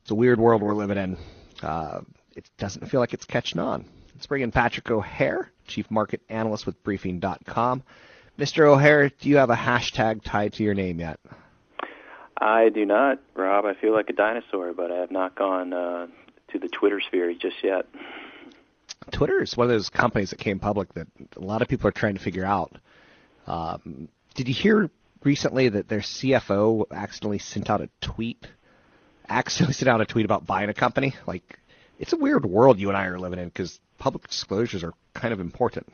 It's 0.03 0.11
a 0.11 0.15
weird 0.15 0.41
world 0.41 0.63
we're 0.63 0.75
living 0.75 0.99
in. 0.99 1.17
Uh, 1.63 2.01
it 2.37 2.49
doesn't 2.59 2.89
feel 2.89 3.01
like 3.01 3.15
it's 3.15 3.25
catching 3.25 3.61
on. 3.61 3.85
Let's 4.15 4.27
bring 4.27 4.43
in 4.43 4.51
Patrick 4.51 4.91
O'Hare, 4.91 5.51
Chief 5.67 5.91
Market 5.91 6.21
Analyst 6.29 6.67
with 6.67 6.83
Briefing.com. 6.83 7.83
Mr. 8.39 8.67
O'Hare, 8.67 9.09
do 9.09 9.29
you 9.29 9.37
have 9.37 9.51
a 9.51 9.57
hashtag 9.57 10.23
tied 10.23 10.53
to 10.55 10.63
your 10.63 10.75
name 10.75 11.01
yet? 11.01 11.19
I 12.41 12.71
do 12.71 12.87
not, 12.87 13.19
Rob. 13.35 13.67
I 13.67 13.75
feel 13.75 13.93
like 13.93 14.09
a 14.09 14.15
dinosaur, 14.15 14.73
but 14.73 14.91
I 14.91 14.97
have 14.97 15.11
not 15.11 15.35
gone 15.35 15.73
uh, 15.73 16.07
to 16.53 16.59
the 16.59 16.69
Twitter 16.69 17.01
sphere 17.01 17.33
just 17.35 17.57
yet. 17.63 17.87
Twitter 19.11 19.43
is 19.43 19.57
one 19.57 19.67
of 19.67 19.71
those 19.71 19.91
companies 19.91 20.31
that 20.31 20.39
came 20.39 20.59
public 20.59 20.93
that 20.95 21.07
a 21.37 21.41
lot 21.41 21.61
of 21.63 21.69
people 21.69 21.89
are 21.89 21.93
trying 21.93 22.15
to 22.15 22.21
figure 22.21 22.45
out. 22.45 22.77
Um, 23.47 24.09
did 24.35 24.49
you 24.49 24.55
hear 24.55 24.91
recently 25.23 25.69
that 25.69 25.89
their 25.89 26.01
CFO 26.01 26.85
accidentally 26.91 27.39
sent 27.39 27.69
out 27.69 27.83
a 27.83 27.91
tweet? 28.01 28.47
Accidentally 29.29 29.75
sent 29.75 29.89
out 29.89 30.01
a 30.01 30.07
tweet 30.07 30.25
about 30.25 30.47
buying 30.47 30.71
a 30.71 30.75
company? 30.75 31.15
Like, 31.27 31.59
it's 31.99 32.13
a 32.13 32.17
weird 32.17 32.47
world 32.47 32.79
you 32.79 32.89
and 32.89 32.97
I 32.97 33.07
are 33.07 33.19
living 33.19 33.39
in 33.39 33.49
because 33.49 33.79
public 33.99 34.27
disclosures 34.29 34.83
are 34.83 34.95
kind 35.15 35.35
of 35.35 35.41
important. 35.41 35.87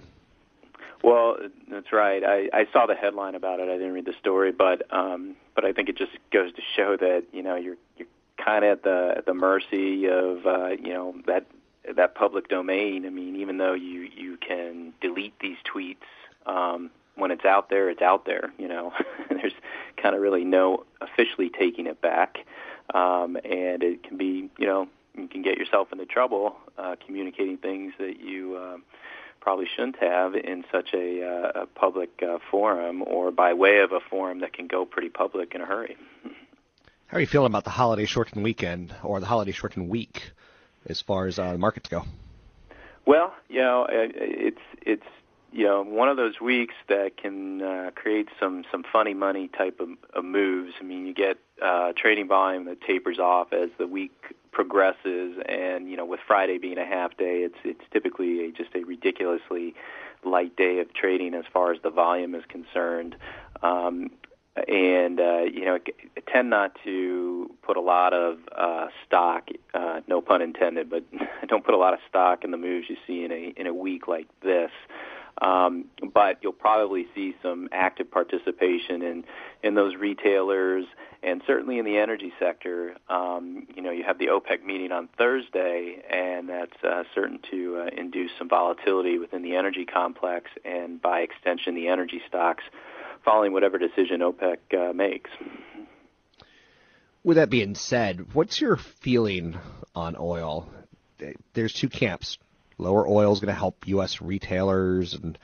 Well, 1.02 1.36
that's 1.70 1.92
right. 1.92 2.22
I, 2.24 2.48
I 2.52 2.66
saw 2.72 2.86
the 2.86 2.94
headline 2.94 3.34
about 3.34 3.60
it. 3.60 3.68
I 3.68 3.74
didn't 3.76 3.92
read 3.92 4.06
the 4.06 4.14
story, 4.18 4.52
but 4.52 4.82
um, 4.92 5.36
but 5.54 5.64
I 5.64 5.72
think 5.72 5.88
it 5.88 5.96
just 5.96 6.12
goes 6.32 6.52
to 6.54 6.62
show 6.74 6.96
that 6.96 7.24
you 7.32 7.42
know 7.42 7.56
you're 7.56 7.76
you're 7.96 8.08
kind 8.42 8.64
of 8.64 8.78
at 8.78 8.82
the 8.82 9.14
at 9.18 9.26
the 9.26 9.34
mercy 9.34 10.08
of 10.08 10.46
uh, 10.46 10.68
you 10.68 10.92
know 10.92 11.14
that 11.26 11.46
that 11.96 12.14
public 12.14 12.48
domain. 12.48 13.06
I 13.06 13.10
mean, 13.10 13.36
even 13.36 13.58
though 13.58 13.74
you 13.74 14.08
you 14.16 14.36
can 14.36 14.92
delete 15.00 15.38
these 15.38 15.58
tweets 15.72 15.96
um, 16.46 16.90
when 17.14 17.30
it's 17.30 17.44
out 17.44 17.68
there, 17.70 17.90
it's 17.90 18.02
out 18.02 18.24
there. 18.24 18.52
You 18.58 18.68
know, 18.68 18.92
there's 19.30 19.54
kind 19.96 20.14
of 20.14 20.20
really 20.20 20.44
no 20.44 20.84
officially 21.00 21.50
taking 21.50 21.86
it 21.86 22.00
back, 22.00 22.38
um, 22.94 23.36
and 23.36 23.82
it 23.82 24.02
can 24.02 24.16
be 24.16 24.48
you 24.58 24.66
know 24.66 24.88
you 25.16 25.28
can 25.28 25.42
get 25.42 25.58
yourself 25.58 25.92
into 25.92 26.06
trouble 26.06 26.56
uh, 26.78 26.96
communicating 27.04 27.58
things 27.58 27.92
that 27.98 28.20
you. 28.20 28.56
Um, 28.58 28.82
probably 29.46 29.68
shouldn't 29.76 29.94
have 30.00 30.34
in 30.34 30.64
such 30.72 30.92
a, 30.92 31.22
uh, 31.22 31.62
a 31.62 31.66
public 31.66 32.20
uh, 32.20 32.38
forum 32.50 33.00
or 33.06 33.30
by 33.30 33.54
way 33.54 33.78
of 33.78 33.92
a 33.92 34.00
forum 34.00 34.40
that 34.40 34.52
can 34.52 34.66
go 34.66 34.84
pretty 34.84 35.08
public 35.08 35.54
in 35.54 35.60
a 35.60 35.64
hurry. 35.64 35.96
How 37.06 37.18
are 37.18 37.20
you 37.20 37.28
feeling 37.28 37.46
about 37.46 37.62
the 37.62 37.70
holiday 37.70 38.06
shortened 38.06 38.42
weekend 38.42 38.92
or 39.04 39.20
the 39.20 39.26
holiday 39.26 39.52
shortened 39.52 39.88
week 39.88 40.32
as 40.86 41.00
far 41.00 41.28
as 41.28 41.38
uh, 41.38 41.52
the 41.52 41.58
markets 41.58 41.88
go? 41.88 42.02
Well, 43.06 43.32
you 43.48 43.60
know, 43.60 43.86
it's 43.88 44.58
it's 44.82 45.06
you 45.52 45.64
know 45.64 45.84
one 45.84 46.08
of 46.08 46.16
those 46.16 46.40
weeks 46.40 46.74
that 46.88 47.16
can 47.16 47.62
uh, 47.62 47.90
create 47.94 48.26
some 48.40 48.64
some 48.72 48.84
funny 48.92 49.14
money 49.14 49.46
type 49.46 49.78
of, 49.78 49.90
of 50.12 50.24
moves. 50.24 50.72
I 50.80 50.82
mean, 50.82 51.06
you 51.06 51.14
get 51.14 51.38
uh, 51.62 51.92
trading 51.96 52.26
volume 52.26 52.64
that 52.64 52.80
tapers 52.80 53.20
off 53.20 53.52
as 53.52 53.70
the 53.78 53.86
week 53.86 54.34
progresses, 54.56 55.36
and 55.46 55.90
you 55.90 55.98
know, 55.98 56.06
with 56.06 56.18
Friday 56.26 56.56
being 56.56 56.78
a 56.78 56.86
half 56.86 57.14
day, 57.18 57.42
it's 57.42 57.58
it's 57.62 57.84
typically 57.92 58.46
a, 58.46 58.52
just 58.52 58.74
a 58.74 58.84
ridiculously 58.84 59.74
light 60.24 60.56
day 60.56 60.78
of 60.78 60.92
trading 60.94 61.34
as 61.34 61.44
far 61.52 61.72
as 61.72 61.82
the 61.82 61.90
volume 61.90 62.34
is 62.34 62.42
concerned. 62.48 63.16
Um, 63.62 64.10
and 64.66 65.20
uh, 65.20 65.42
you 65.42 65.66
know, 65.66 65.74
I 65.76 66.20
tend 66.32 66.48
not 66.48 66.74
to 66.84 67.54
put 67.60 67.76
a 67.76 67.82
lot 67.82 68.14
of 68.14 68.38
uh, 68.50 68.86
stock, 69.06 69.48
uh, 69.74 70.00
no 70.08 70.22
pun 70.22 70.40
intended, 70.40 70.88
but 70.88 71.04
I 71.42 71.44
don't 71.44 71.62
put 71.62 71.74
a 71.74 71.76
lot 71.76 71.92
of 71.92 72.00
stock 72.08 72.42
in 72.42 72.50
the 72.50 72.56
moves 72.56 72.88
you 72.88 72.96
see 73.06 73.24
in 73.24 73.32
a 73.32 73.52
in 73.58 73.66
a 73.66 73.74
week 73.74 74.08
like 74.08 74.26
this. 74.40 74.70
Um, 75.40 75.86
but 76.14 76.38
you'll 76.42 76.52
probably 76.52 77.06
see 77.14 77.34
some 77.42 77.68
active 77.72 78.10
participation 78.10 79.02
in 79.02 79.24
in 79.62 79.74
those 79.74 79.94
retailers, 79.96 80.86
and 81.22 81.42
certainly 81.46 81.78
in 81.78 81.84
the 81.84 81.98
energy 81.98 82.32
sector. 82.38 82.96
Um, 83.08 83.66
you 83.74 83.82
know, 83.82 83.90
you 83.90 84.04
have 84.04 84.18
the 84.18 84.28
OPEC 84.28 84.64
meeting 84.64 84.92
on 84.92 85.08
Thursday, 85.18 86.02
and 86.10 86.48
that's 86.48 86.82
uh, 86.82 87.02
certain 87.14 87.40
to 87.50 87.82
uh, 87.82 88.00
induce 88.00 88.30
some 88.38 88.48
volatility 88.48 89.18
within 89.18 89.42
the 89.42 89.56
energy 89.56 89.84
complex, 89.84 90.50
and 90.64 91.02
by 91.02 91.20
extension, 91.20 91.74
the 91.74 91.88
energy 91.88 92.22
stocks 92.26 92.64
following 93.24 93.52
whatever 93.52 93.76
decision 93.76 94.20
OPEC 94.20 94.56
uh, 94.72 94.92
makes. 94.92 95.30
With 97.24 97.36
that 97.38 97.50
being 97.50 97.74
said, 97.74 98.34
what's 98.34 98.60
your 98.60 98.76
feeling 98.76 99.58
on 99.94 100.16
oil? 100.18 100.70
There's 101.54 101.72
two 101.72 101.88
camps. 101.88 102.38
Lower 102.78 103.08
oil 103.08 103.32
is 103.32 103.40
going 103.40 103.52
to 103.52 103.58
help 103.58 103.86
U.S. 103.88 104.20
retailers, 104.20 105.14
and 105.14 105.38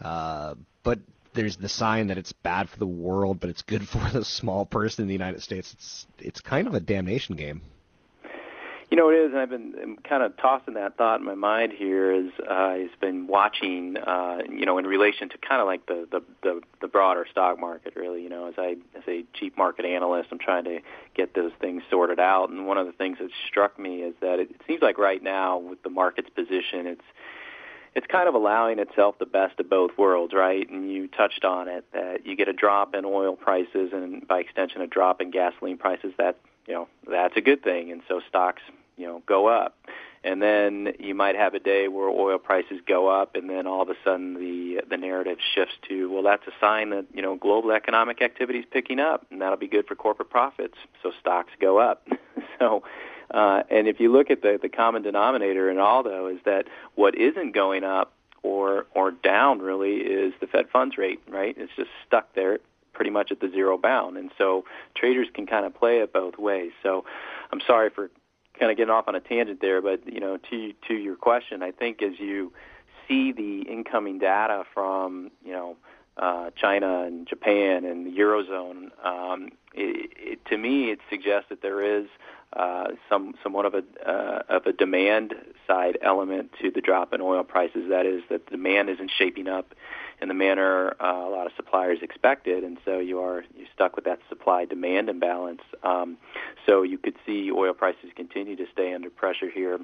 uh, 0.00 0.54
but 0.82 1.00
there's 1.34 1.56
the 1.56 1.68
sign 1.68 2.06
that 2.06 2.18
it's 2.18 2.32
bad 2.32 2.68
for 2.68 2.78
the 2.78 2.86
world, 2.86 3.40
but 3.40 3.50
it's 3.50 3.62
good 3.62 3.86
for 3.88 4.08
the 4.10 4.24
small 4.24 4.66
person 4.66 5.02
in 5.02 5.08
the 5.08 5.14
United 5.14 5.42
States. 5.42 5.72
It's 5.74 6.06
it's 6.18 6.40
kind 6.40 6.66
of 6.66 6.74
a 6.74 6.80
damnation 6.80 7.36
game. 7.36 7.62
You 8.88 8.96
know, 8.96 9.10
it 9.10 9.16
is, 9.16 9.32
and 9.32 9.40
I've 9.40 9.50
been 9.50 9.96
kind 10.08 10.22
of 10.22 10.36
tossing 10.36 10.74
that 10.74 10.96
thought 10.96 11.18
in 11.18 11.26
my 11.26 11.34
mind 11.34 11.72
here 11.72 12.12
as 12.12 12.30
uh, 12.48 12.52
I've 12.52 13.00
been 13.00 13.26
watching, 13.26 13.96
uh, 13.96 14.38
you 14.48 14.64
know, 14.64 14.78
in 14.78 14.86
relation 14.86 15.28
to 15.30 15.38
kind 15.38 15.60
of 15.60 15.66
like 15.66 15.86
the, 15.86 16.06
the 16.08 16.22
the 16.44 16.60
the 16.82 16.86
broader 16.86 17.26
stock 17.28 17.58
market. 17.58 17.94
Really, 17.96 18.22
you 18.22 18.28
know, 18.28 18.46
as 18.46 18.54
I 18.56 18.76
as 18.96 19.02
a 19.08 19.24
chief 19.34 19.56
market 19.56 19.86
analyst, 19.86 20.28
I'm 20.30 20.38
trying 20.38 20.64
to 20.64 20.78
get 21.16 21.34
those 21.34 21.50
things 21.60 21.82
sorted 21.90 22.20
out. 22.20 22.50
And 22.50 22.68
one 22.68 22.78
of 22.78 22.86
the 22.86 22.92
things 22.92 23.18
that 23.18 23.30
struck 23.48 23.76
me 23.76 24.02
is 24.02 24.14
that 24.20 24.38
it, 24.38 24.50
it 24.50 24.60
seems 24.68 24.82
like 24.82 24.98
right 24.98 25.22
now, 25.22 25.58
with 25.58 25.82
the 25.82 25.90
market's 25.90 26.30
position, 26.30 26.86
it's 26.86 27.04
it's 27.96 28.06
kind 28.06 28.28
of 28.28 28.34
allowing 28.34 28.78
itself 28.78 29.18
the 29.18 29.26
best 29.26 29.58
of 29.58 29.68
both 29.68 29.90
worlds, 29.98 30.32
right? 30.32 30.68
And 30.70 30.92
you 30.92 31.08
touched 31.08 31.44
on 31.44 31.66
it 31.66 31.86
that 31.92 32.24
you 32.24 32.36
get 32.36 32.46
a 32.46 32.52
drop 32.52 32.94
in 32.94 33.04
oil 33.04 33.34
prices, 33.34 33.90
and 33.92 34.28
by 34.28 34.38
extension, 34.38 34.80
a 34.80 34.86
drop 34.86 35.20
in 35.20 35.32
gasoline 35.32 35.78
prices. 35.78 36.12
That 36.18 36.38
you 36.66 36.74
know 36.74 36.88
that's 37.08 37.36
a 37.36 37.40
good 37.40 37.62
thing, 37.62 37.92
and 37.92 38.02
so 38.08 38.20
stocks 38.28 38.62
you 38.96 39.06
know 39.06 39.22
go 39.26 39.46
up. 39.46 39.76
And 40.24 40.42
then 40.42 40.94
you 40.98 41.14
might 41.14 41.36
have 41.36 41.54
a 41.54 41.60
day 41.60 41.86
where 41.86 42.08
oil 42.08 42.38
prices 42.38 42.80
go 42.84 43.08
up, 43.08 43.36
and 43.36 43.48
then 43.48 43.68
all 43.68 43.82
of 43.82 43.88
a 43.90 43.94
sudden 44.02 44.34
the 44.34 44.82
the 44.88 44.96
narrative 44.96 45.38
shifts 45.54 45.74
to 45.88 46.10
well, 46.10 46.22
that's 46.22 46.46
a 46.46 46.52
sign 46.60 46.90
that 46.90 47.06
you 47.14 47.22
know 47.22 47.36
global 47.36 47.70
economic 47.70 48.20
activity 48.22 48.60
is 48.60 48.66
picking 48.70 48.98
up, 48.98 49.26
and 49.30 49.40
that'll 49.40 49.56
be 49.56 49.68
good 49.68 49.86
for 49.86 49.94
corporate 49.94 50.30
profits. 50.30 50.76
So 51.02 51.12
stocks 51.20 51.52
go 51.60 51.78
up. 51.78 52.06
so. 52.58 52.82
Uh, 53.28 53.64
and 53.70 53.88
if 53.88 53.98
you 53.98 54.12
look 54.12 54.30
at 54.30 54.42
the, 54.42 54.56
the 54.62 54.68
common 54.68 55.02
denominator 55.02 55.68
in 55.68 55.78
all, 55.78 56.04
though, 56.04 56.28
is 56.28 56.38
that 56.44 56.68
what 56.94 57.16
isn't 57.16 57.52
going 57.52 57.82
up 57.82 58.12
or 58.44 58.86
or 58.94 59.10
down 59.10 59.58
really 59.58 59.96
is 59.96 60.32
the 60.40 60.46
Fed 60.46 60.68
funds 60.72 60.96
rate, 60.96 61.20
right? 61.28 61.56
It's 61.58 61.72
just 61.76 61.90
stuck 62.06 62.32
there 62.34 62.60
pretty 62.96 63.10
much 63.10 63.30
at 63.30 63.40
the 63.40 63.50
zero 63.50 63.76
bound. 63.76 64.16
And 64.16 64.32
so 64.36 64.64
traders 64.96 65.28
can 65.32 65.46
kind 65.46 65.66
of 65.66 65.74
play 65.74 65.98
it 65.98 66.12
both 66.12 66.38
ways. 66.38 66.72
So 66.82 67.04
I'm 67.52 67.60
sorry 67.64 67.90
for 67.90 68.10
kind 68.58 68.72
of 68.72 68.78
getting 68.78 68.90
off 68.90 69.06
on 69.06 69.14
a 69.14 69.20
tangent 69.20 69.60
there, 69.60 69.82
but 69.82 70.00
you 70.10 70.18
know, 70.18 70.38
to 70.50 70.72
to 70.88 70.94
your 70.94 71.14
question, 71.14 71.62
I 71.62 71.70
think 71.70 72.02
as 72.02 72.18
you 72.18 72.52
see 73.06 73.30
the 73.32 73.60
incoming 73.70 74.18
data 74.18 74.64
from 74.72 75.30
you 75.44 75.52
know 75.52 75.76
uh, 76.16 76.50
China 76.56 77.02
and 77.02 77.28
Japan 77.28 77.84
and 77.84 78.06
the 78.06 78.18
eurozone, 78.18 78.88
um, 79.04 79.50
it, 79.74 80.10
it, 80.16 80.44
to 80.46 80.56
me, 80.56 80.90
it 80.90 81.00
suggests 81.10 81.50
that 81.50 81.60
there 81.60 82.00
is 82.00 82.06
uh, 82.54 82.86
some 83.10 83.34
somewhat 83.42 83.66
of 83.66 83.74
a 83.74 83.82
uh, 84.10 84.42
of 84.48 84.64
a 84.64 84.72
demand 84.72 85.34
side 85.66 85.98
element 86.00 86.50
to 86.62 86.70
the 86.70 86.80
drop 86.80 87.12
in 87.12 87.20
oil 87.20 87.44
prices. 87.44 87.90
That 87.90 88.06
is, 88.06 88.22
that 88.30 88.50
demand 88.50 88.88
isn't 88.88 89.10
shaping 89.18 89.48
up 89.48 89.74
in 90.20 90.28
the 90.28 90.34
manner 90.34 90.94
uh, 91.00 91.26
a 91.26 91.30
lot 91.30 91.46
of 91.46 91.52
suppliers 91.56 91.98
expected, 92.02 92.64
and 92.64 92.78
so 92.84 92.98
you 92.98 93.20
are 93.20 93.44
you 93.56 93.66
stuck 93.74 93.96
with 93.96 94.04
that 94.06 94.18
supply 94.28 94.64
demand 94.64 95.08
imbalance. 95.08 95.62
Um, 95.82 96.16
so 96.66 96.82
you 96.82 96.98
could 96.98 97.16
see 97.26 97.50
oil 97.50 97.74
prices 97.74 98.10
continue 98.14 98.56
to 98.56 98.66
stay 98.72 98.94
under 98.94 99.10
pressure 99.10 99.50
here 99.50 99.78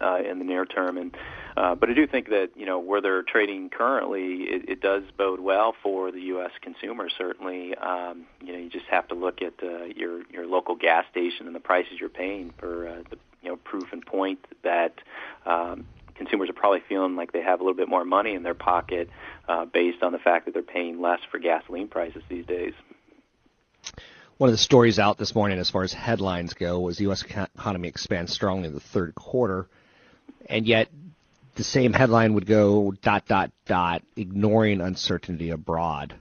uh, 0.00 0.18
in 0.28 0.38
the 0.38 0.44
near 0.44 0.64
term. 0.64 0.98
And 0.98 1.16
uh, 1.56 1.74
but 1.74 1.90
I 1.90 1.94
do 1.94 2.06
think 2.06 2.28
that 2.30 2.50
you 2.56 2.66
know 2.66 2.78
where 2.78 3.00
they're 3.00 3.22
trading 3.22 3.70
currently, 3.70 4.44
it, 4.44 4.68
it 4.68 4.80
does 4.80 5.02
bode 5.16 5.40
well 5.40 5.74
for 5.82 6.10
the 6.10 6.20
U.S. 6.20 6.50
consumer. 6.60 7.08
Certainly, 7.16 7.74
um, 7.76 8.24
you 8.40 8.52
know 8.52 8.58
you 8.58 8.70
just 8.70 8.86
have 8.86 9.06
to 9.08 9.14
look 9.14 9.42
at 9.42 9.54
uh, 9.62 9.84
your 9.84 10.22
your 10.30 10.46
local 10.46 10.74
gas 10.74 11.04
station 11.10 11.46
and 11.46 11.54
the 11.54 11.60
prices 11.60 11.94
you're 12.00 12.08
paying 12.08 12.52
for 12.58 12.88
uh, 12.88 13.02
the 13.10 13.18
you 13.42 13.50
know 13.50 13.56
proof 13.56 13.92
and 13.92 14.04
point 14.04 14.40
that. 14.62 14.94
Um, 15.46 15.86
consumers 16.14 16.50
are 16.50 16.52
probably 16.52 16.82
feeling 16.88 17.16
like 17.16 17.32
they 17.32 17.40
have 17.40 17.58
a 17.58 17.64
little 17.64 17.76
bit 17.76 17.88
more 17.88 18.04
money 18.04 18.34
in 18.34 18.42
their 18.42 18.54
pocket 18.54 19.08
uh, 19.52 19.66
based 19.66 20.02
on 20.02 20.12
the 20.12 20.18
fact 20.18 20.46
that 20.46 20.54
they're 20.54 20.62
paying 20.62 21.00
less 21.00 21.20
for 21.30 21.38
gasoline 21.38 21.88
prices 21.88 22.22
these 22.28 22.46
days. 22.46 22.72
One 24.38 24.48
of 24.48 24.54
the 24.54 24.58
stories 24.58 24.98
out 24.98 25.18
this 25.18 25.34
morning, 25.34 25.58
as 25.58 25.68
far 25.68 25.82
as 25.82 25.92
headlines 25.92 26.54
go, 26.54 26.80
was 26.80 26.96
the 26.96 27.04
U.S. 27.04 27.22
economy 27.22 27.88
expands 27.88 28.32
strongly 28.32 28.68
in 28.68 28.74
the 28.74 28.80
third 28.80 29.14
quarter, 29.14 29.68
and 30.46 30.66
yet 30.66 30.88
the 31.54 31.64
same 31.64 31.92
headline 31.92 32.32
would 32.34 32.46
go 32.46 32.92
dot 33.02 33.26
dot 33.26 33.50
dot, 33.66 34.02
ignoring 34.16 34.80
uncertainty 34.80 35.50
abroad. 35.50 36.14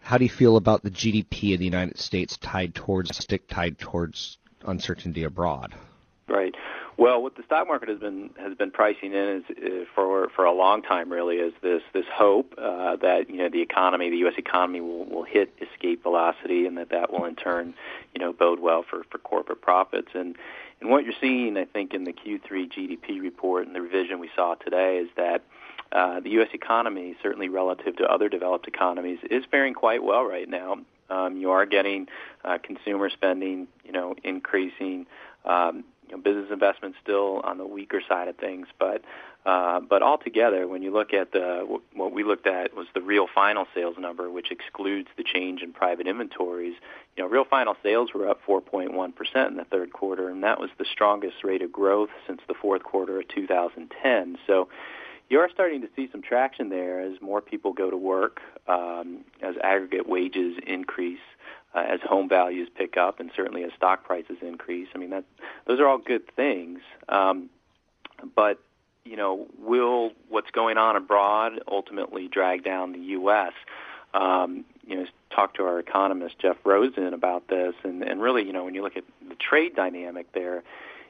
How 0.00 0.16
do 0.16 0.24
you 0.24 0.30
feel 0.30 0.56
about 0.56 0.82
the 0.82 0.90
GDP 0.90 1.52
of 1.52 1.58
the 1.58 1.64
United 1.66 1.98
States 1.98 2.38
tied 2.38 2.74
towards 2.74 3.16
stick 3.16 3.46
tied 3.46 3.78
towards 3.78 4.38
uncertainty 4.64 5.24
abroad? 5.24 5.74
Right. 6.28 6.54
Well, 6.96 7.22
what 7.22 7.34
the 7.34 7.42
stock 7.42 7.66
market 7.66 7.88
has 7.88 7.98
been 7.98 8.30
has 8.38 8.56
been 8.56 8.70
pricing 8.70 9.12
in 9.12 9.28
is, 9.28 9.44
is 9.56 9.88
for 9.94 10.28
for 10.36 10.44
a 10.44 10.52
long 10.52 10.82
time 10.82 11.10
really 11.10 11.36
is 11.36 11.52
this 11.60 11.82
this 11.92 12.04
hope 12.12 12.54
uh, 12.56 12.96
that 12.96 13.28
you 13.28 13.38
know 13.38 13.48
the 13.48 13.62
economy, 13.62 14.10
the 14.10 14.18
U.S. 14.18 14.34
economy 14.38 14.80
will 14.80 15.04
will 15.04 15.24
hit 15.24 15.52
escape 15.60 16.04
velocity, 16.04 16.66
and 16.66 16.78
that 16.78 16.90
that 16.90 17.12
will 17.12 17.24
in 17.24 17.34
turn 17.34 17.74
you 18.14 18.20
know 18.20 18.32
bode 18.32 18.60
well 18.60 18.84
for 18.88 19.02
for 19.10 19.18
corporate 19.18 19.60
profits. 19.60 20.08
And 20.14 20.36
and 20.80 20.88
what 20.88 21.04
you're 21.04 21.14
seeing, 21.20 21.56
I 21.56 21.64
think, 21.64 21.94
in 21.94 22.04
the 22.04 22.12
Q3 22.12 22.70
GDP 22.72 23.20
report 23.20 23.66
and 23.66 23.74
the 23.74 23.80
revision 23.80 24.20
we 24.20 24.30
saw 24.34 24.54
today 24.54 24.98
is 24.98 25.08
that. 25.16 25.42
Uh, 25.92 26.18
the 26.18 26.30
U.S. 26.30 26.48
economy, 26.52 27.14
certainly 27.22 27.48
relative 27.48 27.94
to 27.94 28.04
other 28.04 28.28
developed 28.28 28.66
economies, 28.66 29.18
is 29.30 29.44
faring 29.48 29.74
quite 29.74 30.02
well 30.02 30.24
right 30.24 30.48
now. 30.48 30.78
Um, 31.08 31.36
you 31.36 31.52
are 31.52 31.66
getting 31.66 32.08
uh, 32.44 32.58
consumer 32.60 33.10
spending, 33.10 33.68
you 33.84 33.92
know, 33.92 34.16
increasing. 34.24 35.06
Um, 35.44 35.84
know, 36.14 36.22
business 36.22 36.50
investment 36.50 36.94
still 37.02 37.40
on 37.44 37.58
the 37.58 37.66
weaker 37.66 38.00
side 38.06 38.28
of 38.28 38.36
things, 38.36 38.66
but 38.78 39.02
uh, 39.46 39.78
but 39.80 40.02
altogether, 40.02 40.66
when 40.66 40.82
you 40.82 40.90
look 40.90 41.12
at 41.12 41.32
the 41.32 41.78
what 41.92 42.12
we 42.12 42.24
looked 42.24 42.46
at 42.46 42.74
was 42.74 42.86
the 42.94 43.02
real 43.02 43.26
final 43.32 43.66
sales 43.74 43.96
number, 43.98 44.30
which 44.30 44.50
excludes 44.50 45.08
the 45.16 45.22
change 45.22 45.62
in 45.62 45.72
private 45.72 46.06
inventories. 46.06 46.74
You 47.16 47.24
know, 47.24 47.28
real 47.28 47.44
final 47.44 47.76
sales 47.82 48.14
were 48.14 48.28
up 48.28 48.40
4.1 48.46 49.14
percent 49.14 49.50
in 49.50 49.56
the 49.56 49.64
third 49.64 49.92
quarter, 49.92 50.30
and 50.30 50.42
that 50.42 50.58
was 50.58 50.70
the 50.78 50.86
strongest 50.90 51.44
rate 51.44 51.62
of 51.62 51.70
growth 51.70 52.10
since 52.26 52.40
the 52.48 52.54
fourth 52.54 52.82
quarter 52.82 53.20
of 53.20 53.28
2010. 53.28 54.38
So. 54.46 54.68
You 55.30 55.40
are 55.40 55.48
starting 55.48 55.80
to 55.80 55.88
see 55.96 56.06
some 56.12 56.20
traction 56.20 56.68
there 56.68 57.00
as 57.00 57.14
more 57.22 57.40
people 57.40 57.72
go 57.72 57.88
to 57.90 57.96
work, 57.96 58.42
um, 58.68 59.24
as 59.40 59.54
aggregate 59.64 60.06
wages 60.06 60.58
increase, 60.66 61.18
uh, 61.74 61.84
as 61.88 62.00
home 62.00 62.28
values 62.28 62.68
pick 62.74 62.96
up, 62.96 63.20
and 63.20 63.30
certainly 63.34 63.64
as 63.64 63.72
stock 63.76 64.04
prices 64.04 64.36
increase. 64.42 64.88
I 64.94 64.98
mean, 64.98 65.10
that 65.10 65.24
those 65.66 65.80
are 65.80 65.86
all 65.86 65.98
good 65.98 66.34
things. 66.34 66.80
Um, 67.08 67.50
but 68.34 68.60
you 69.04 69.16
know, 69.16 69.46
will 69.58 70.12
what's 70.28 70.50
going 70.50 70.78
on 70.78 70.96
abroad 70.96 71.60
ultimately 71.68 72.28
drag 72.28 72.64
down 72.64 72.92
the 72.92 72.98
U.S.? 72.98 73.52
Um, 74.14 74.64
you 74.86 74.96
know, 74.96 75.06
talk 75.34 75.54
to 75.54 75.64
our 75.64 75.78
economist 75.78 76.38
Jeff 76.38 76.56
Rosen 76.64 77.12
about 77.12 77.48
this, 77.48 77.74
and, 77.82 78.02
and 78.02 78.22
really, 78.22 78.44
you 78.44 78.52
know, 78.52 78.64
when 78.64 78.74
you 78.74 78.82
look 78.82 78.96
at 78.96 79.04
the 79.28 79.34
trade 79.34 79.74
dynamic 79.74 80.32
there, 80.32 80.62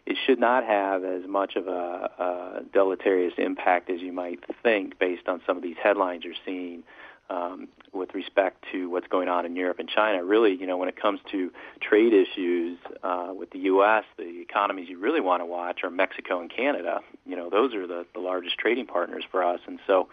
it 0.06 0.16
should 0.26 0.38
not 0.38 0.64
have 0.64 1.04
as 1.04 1.26
much 1.26 1.56
of 1.56 1.66
a, 1.68 2.10
a 2.18 2.62
deleterious 2.72 3.34
impact 3.38 3.90
as 3.90 4.00
you 4.00 4.12
might 4.12 4.40
think 4.62 4.98
based 4.98 5.28
on 5.28 5.40
some 5.46 5.56
of 5.56 5.62
these 5.62 5.76
headlines 5.82 6.24
you're 6.24 6.34
seeing 6.44 6.82
um, 7.30 7.68
with 7.92 8.14
respect 8.14 8.64
to 8.72 8.90
what's 8.90 9.06
going 9.08 9.28
on 9.28 9.46
in 9.46 9.56
Europe 9.56 9.78
and 9.78 9.88
China. 9.88 10.24
Really, 10.24 10.54
you 10.54 10.66
know, 10.66 10.76
when 10.76 10.88
it 10.88 11.00
comes 11.00 11.20
to 11.30 11.50
trade 11.80 12.12
issues 12.12 12.78
uh, 13.02 13.32
with 13.34 13.50
the 13.50 13.60
U.S., 13.60 14.04
the 14.16 14.40
economies 14.40 14.88
you 14.88 14.98
really 14.98 15.20
want 15.20 15.40
to 15.40 15.46
watch 15.46 15.80
are 15.84 15.90
Mexico 15.90 16.40
and 16.40 16.50
Canada. 16.50 17.00
You 17.26 17.36
know, 17.36 17.50
those 17.50 17.74
are 17.74 17.86
the, 17.86 18.06
the 18.14 18.20
largest 18.20 18.58
trading 18.58 18.86
partners 18.86 19.24
for 19.30 19.44
us, 19.44 19.60
and 19.66 19.78
so 19.86 20.08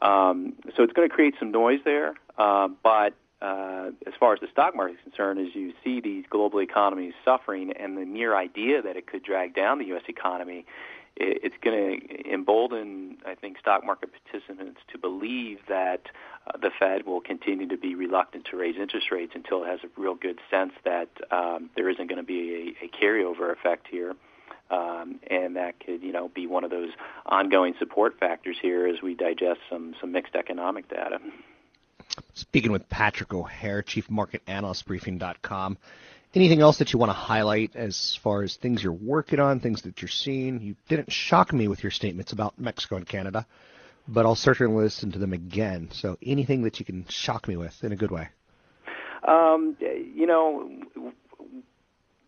um, 0.00 0.54
so 0.76 0.82
it's 0.82 0.92
going 0.92 1.08
to 1.08 1.14
create 1.14 1.34
some 1.38 1.50
noise 1.52 1.80
there. 1.84 2.14
Uh, 2.36 2.68
but 2.82 3.14
uh, 3.40 3.90
as 4.06 4.14
far 4.18 4.34
as 4.34 4.40
the 4.40 4.48
stock 4.50 4.74
market 4.74 4.94
is 4.94 5.00
concerned, 5.02 5.40
as 5.40 5.54
you 5.54 5.72
see 5.82 6.00
these 6.00 6.24
global 6.30 6.60
economies 6.60 7.12
suffering, 7.24 7.72
and 7.72 7.96
the 7.96 8.04
mere 8.04 8.36
idea 8.36 8.82
that 8.82 8.96
it 8.96 9.06
could 9.06 9.22
drag 9.22 9.54
down 9.54 9.78
the 9.78 9.86
U.S. 9.86 10.02
economy, 10.08 10.64
it's 11.16 11.54
going 11.62 12.00
to 12.00 12.32
embolden, 12.32 13.18
I 13.26 13.34
think, 13.34 13.58
stock 13.58 13.84
market 13.84 14.10
participants 14.12 14.80
to 14.92 14.98
believe 14.98 15.58
that 15.68 16.02
uh, 16.46 16.56
the 16.58 16.70
Fed 16.78 17.06
will 17.06 17.20
continue 17.20 17.68
to 17.68 17.76
be 17.76 17.94
reluctant 17.94 18.46
to 18.50 18.56
raise 18.56 18.76
interest 18.76 19.10
rates 19.10 19.32
until 19.34 19.62
it 19.64 19.68
has 19.68 19.80
a 19.84 20.00
real 20.00 20.14
good 20.14 20.38
sense 20.50 20.72
that 20.84 21.08
um, 21.30 21.70
there 21.76 21.88
isn't 21.88 22.06
going 22.08 22.18
to 22.18 22.26
be 22.26 22.74
a, 22.82 22.86
a 22.86 22.88
carryover 22.88 23.52
effect 23.52 23.86
here. 23.90 24.14
Um, 24.70 25.20
and 25.30 25.56
that 25.56 25.80
could, 25.84 26.02
you 26.02 26.12
know, 26.12 26.28
be 26.28 26.46
one 26.46 26.64
of 26.64 26.70
those 26.70 26.90
ongoing 27.26 27.74
support 27.78 28.18
factors 28.18 28.56
here 28.60 28.86
as 28.86 29.02
we 29.02 29.14
digest 29.14 29.60
some 29.68 29.94
some 30.00 30.12
mixed 30.12 30.34
economic 30.34 30.88
data. 30.88 31.18
Speaking 32.32 32.72
with 32.72 32.88
Patrick 32.88 33.34
O'Hare, 33.34 33.82
Chief 33.82 34.10
Market 34.10 34.42
Analyst, 34.46 34.86
Briefing.com. 34.86 35.76
Anything 36.34 36.62
else 36.62 36.78
that 36.78 36.92
you 36.92 36.98
want 36.98 37.10
to 37.10 37.14
highlight 37.14 37.76
as 37.76 38.18
far 38.22 38.42
as 38.42 38.56
things 38.56 38.82
you're 38.82 38.92
working 38.92 39.38
on, 39.38 39.60
things 39.60 39.82
that 39.82 40.00
you're 40.00 40.08
seeing? 40.08 40.62
You 40.62 40.76
didn't 40.88 41.12
shock 41.12 41.52
me 41.52 41.68
with 41.68 41.82
your 41.82 41.90
statements 41.90 42.32
about 42.32 42.58
Mexico 42.58 42.96
and 42.96 43.06
Canada, 43.06 43.46
but 44.08 44.24
I'll 44.24 44.34
certainly 44.34 44.82
listen 44.82 45.12
to 45.12 45.18
them 45.18 45.34
again. 45.34 45.90
So 45.92 46.16
anything 46.24 46.62
that 46.62 46.78
you 46.78 46.86
can 46.86 47.04
shock 47.08 47.46
me 47.48 47.56
with 47.56 47.84
in 47.84 47.92
a 47.92 47.96
good 47.96 48.10
way. 48.10 48.28
Um, 49.28 49.76
you 49.80 50.26
know, 50.26 50.70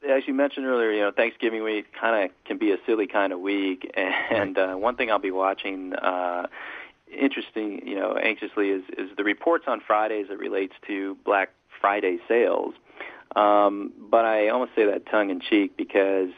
as 0.08 0.26
you 0.26 0.34
mentioned 0.34 0.66
earlier, 0.66 0.92
you 0.92 1.00
know, 1.00 1.10
Thanksgiving 1.10 1.62
week 1.62 1.86
kind 1.98 2.24
of 2.24 2.44
can 2.44 2.58
be 2.58 2.72
a 2.72 2.76
silly 2.86 3.06
kind 3.06 3.32
of 3.32 3.40
week, 3.40 3.90
and 3.96 4.58
uh, 4.58 4.74
one 4.74 4.96
thing 4.96 5.10
I'll 5.10 5.18
be 5.18 5.30
watching. 5.30 5.94
Uh, 5.94 6.46
interesting, 7.10 7.86
you 7.86 7.96
know, 7.96 8.16
anxiously 8.16 8.70
is, 8.70 8.82
is 8.98 9.16
the 9.16 9.24
reports 9.24 9.64
on 9.66 9.80
Fridays 9.80 10.28
that 10.28 10.38
relates 10.38 10.74
to 10.86 11.16
Black 11.24 11.50
Friday 11.80 12.18
sales. 12.28 12.74
Um, 13.36 13.92
but 13.98 14.24
I 14.24 14.48
almost 14.48 14.72
say 14.76 14.86
that 14.86 15.06
tongue 15.06 15.30
in 15.30 15.40
cheek 15.40 15.76
because 15.76 16.30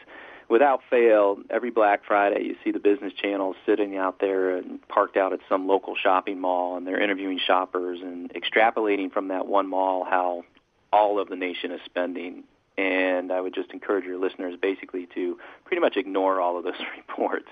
without 0.48 0.80
fail, 0.88 1.38
every 1.50 1.70
Black 1.70 2.02
Friday 2.06 2.44
you 2.44 2.56
see 2.64 2.70
the 2.70 2.78
business 2.78 3.12
channels 3.12 3.56
sitting 3.66 3.96
out 3.96 4.20
there 4.20 4.56
and 4.56 4.86
parked 4.88 5.16
out 5.16 5.32
at 5.32 5.40
some 5.48 5.66
local 5.66 5.94
shopping 5.94 6.40
mall 6.40 6.76
and 6.76 6.86
they're 6.86 7.00
interviewing 7.00 7.38
shoppers 7.44 7.98
and 8.00 8.32
extrapolating 8.32 9.12
from 9.12 9.28
that 9.28 9.46
one 9.46 9.68
mall 9.68 10.04
how 10.04 10.44
all 10.92 11.20
of 11.20 11.28
the 11.28 11.36
nation 11.36 11.72
is 11.72 11.80
spending. 11.84 12.44
And 12.78 13.32
I 13.32 13.40
would 13.40 13.54
just 13.54 13.70
encourage 13.70 14.04
your 14.04 14.18
listeners 14.18 14.54
basically 14.60 15.08
to 15.14 15.38
pretty 15.64 15.80
much 15.80 15.96
ignore 15.96 16.40
all 16.40 16.58
of 16.58 16.64
those 16.64 16.74
reports. 16.96 17.48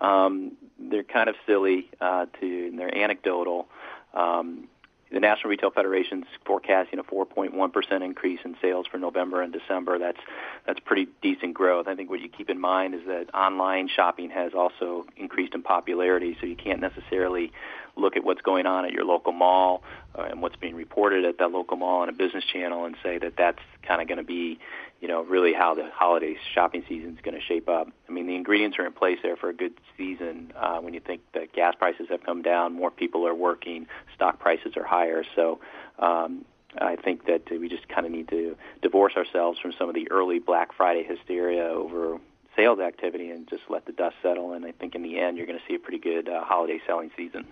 Um, 0.00 0.52
they're 0.78 1.04
kind 1.04 1.28
of 1.28 1.36
silly 1.46 1.90
uh, 2.00 2.26
to, 2.40 2.66
and 2.66 2.78
they're 2.78 2.96
anecdotal. 2.96 3.68
Um, 4.12 4.68
the 5.14 5.20
National 5.20 5.50
Retail 5.50 5.70
Federation's 5.70 6.24
forecasting 6.44 6.98
a 6.98 7.04
4.1% 7.04 8.04
increase 8.04 8.40
in 8.44 8.56
sales 8.60 8.86
for 8.90 8.98
November 8.98 9.42
and 9.42 9.52
December. 9.52 9.98
That's 9.98 10.18
that's 10.66 10.80
pretty 10.80 11.06
decent 11.22 11.54
growth. 11.54 11.86
I 11.86 11.94
think 11.94 12.10
what 12.10 12.20
you 12.20 12.28
keep 12.28 12.50
in 12.50 12.60
mind 12.60 12.94
is 12.94 13.02
that 13.06 13.32
online 13.32 13.88
shopping 13.88 14.30
has 14.30 14.52
also 14.54 15.06
increased 15.16 15.54
in 15.54 15.62
popularity, 15.62 16.36
so 16.40 16.46
you 16.46 16.56
can't 16.56 16.80
necessarily 16.80 17.52
look 17.96 18.16
at 18.16 18.24
what's 18.24 18.42
going 18.42 18.66
on 18.66 18.84
at 18.84 18.92
your 18.92 19.04
local 19.04 19.32
mall 19.32 19.82
uh, 20.16 20.22
and 20.22 20.42
what's 20.42 20.56
being 20.56 20.74
reported 20.74 21.24
at 21.24 21.38
that 21.38 21.50
local 21.50 21.76
mall 21.76 22.02
on 22.02 22.08
a 22.08 22.12
business 22.12 22.44
channel 22.44 22.84
and 22.84 22.96
say 23.02 23.18
that 23.18 23.34
that's 23.36 23.60
kind 23.82 24.00
of 24.00 24.08
going 24.08 24.18
to 24.18 24.24
be, 24.24 24.58
you 25.00 25.08
know, 25.08 25.22
really 25.22 25.52
how 25.52 25.74
the 25.74 25.88
holiday 25.92 26.36
shopping 26.54 26.84
season 26.88 27.14
is 27.14 27.20
going 27.22 27.34
to 27.34 27.40
shape 27.40 27.68
up. 27.68 27.88
I 28.08 28.12
mean, 28.12 28.26
the 28.26 28.34
ingredients 28.34 28.78
are 28.78 28.86
in 28.86 28.92
place 28.92 29.18
there 29.22 29.36
for 29.36 29.48
a 29.48 29.54
good 29.54 29.74
season. 29.96 30.52
Uh, 30.56 30.78
when 30.78 30.94
you 30.94 31.00
think 31.00 31.20
that 31.34 31.52
gas 31.52 31.74
prices 31.78 32.06
have 32.10 32.22
come 32.24 32.42
down, 32.42 32.72
more 32.72 32.90
people 32.90 33.26
are 33.26 33.34
working, 33.34 33.86
stock 34.14 34.38
prices 34.38 34.76
are 34.76 34.84
higher, 34.84 35.24
so. 35.34 35.60
Um, 35.98 36.44
I 36.76 36.96
think 36.96 37.26
that 37.26 37.42
we 37.50 37.68
just 37.68 37.88
kind 37.88 38.04
of 38.04 38.10
need 38.10 38.26
to 38.30 38.56
divorce 38.82 39.12
ourselves 39.16 39.60
from 39.60 39.72
some 39.78 39.88
of 39.88 39.94
the 39.94 40.10
early 40.10 40.40
Black 40.40 40.74
Friday 40.74 41.04
hysteria 41.04 41.62
over 41.66 42.18
sales 42.56 42.80
activity 42.80 43.30
and 43.30 43.48
just 43.48 43.62
let 43.68 43.86
the 43.86 43.92
dust 43.92 44.16
settle. 44.22 44.52
And 44.52 44.64
I 44.64 44.72
think 44.72 44.94
in 44.94 45.02
the 45.02 45.18
end, 45.18 45.36
you're 45.36 45.46
going 45.46 45.58
to 45.58 45.64
see 45.68 45.74
a 45.74 45.78
pretty 45.78 45.98
good 45.98 46.28
uh, 46.28 46.44
holiday 46.44 46.80
selling 46.86 47.10
season. 47.16 47.46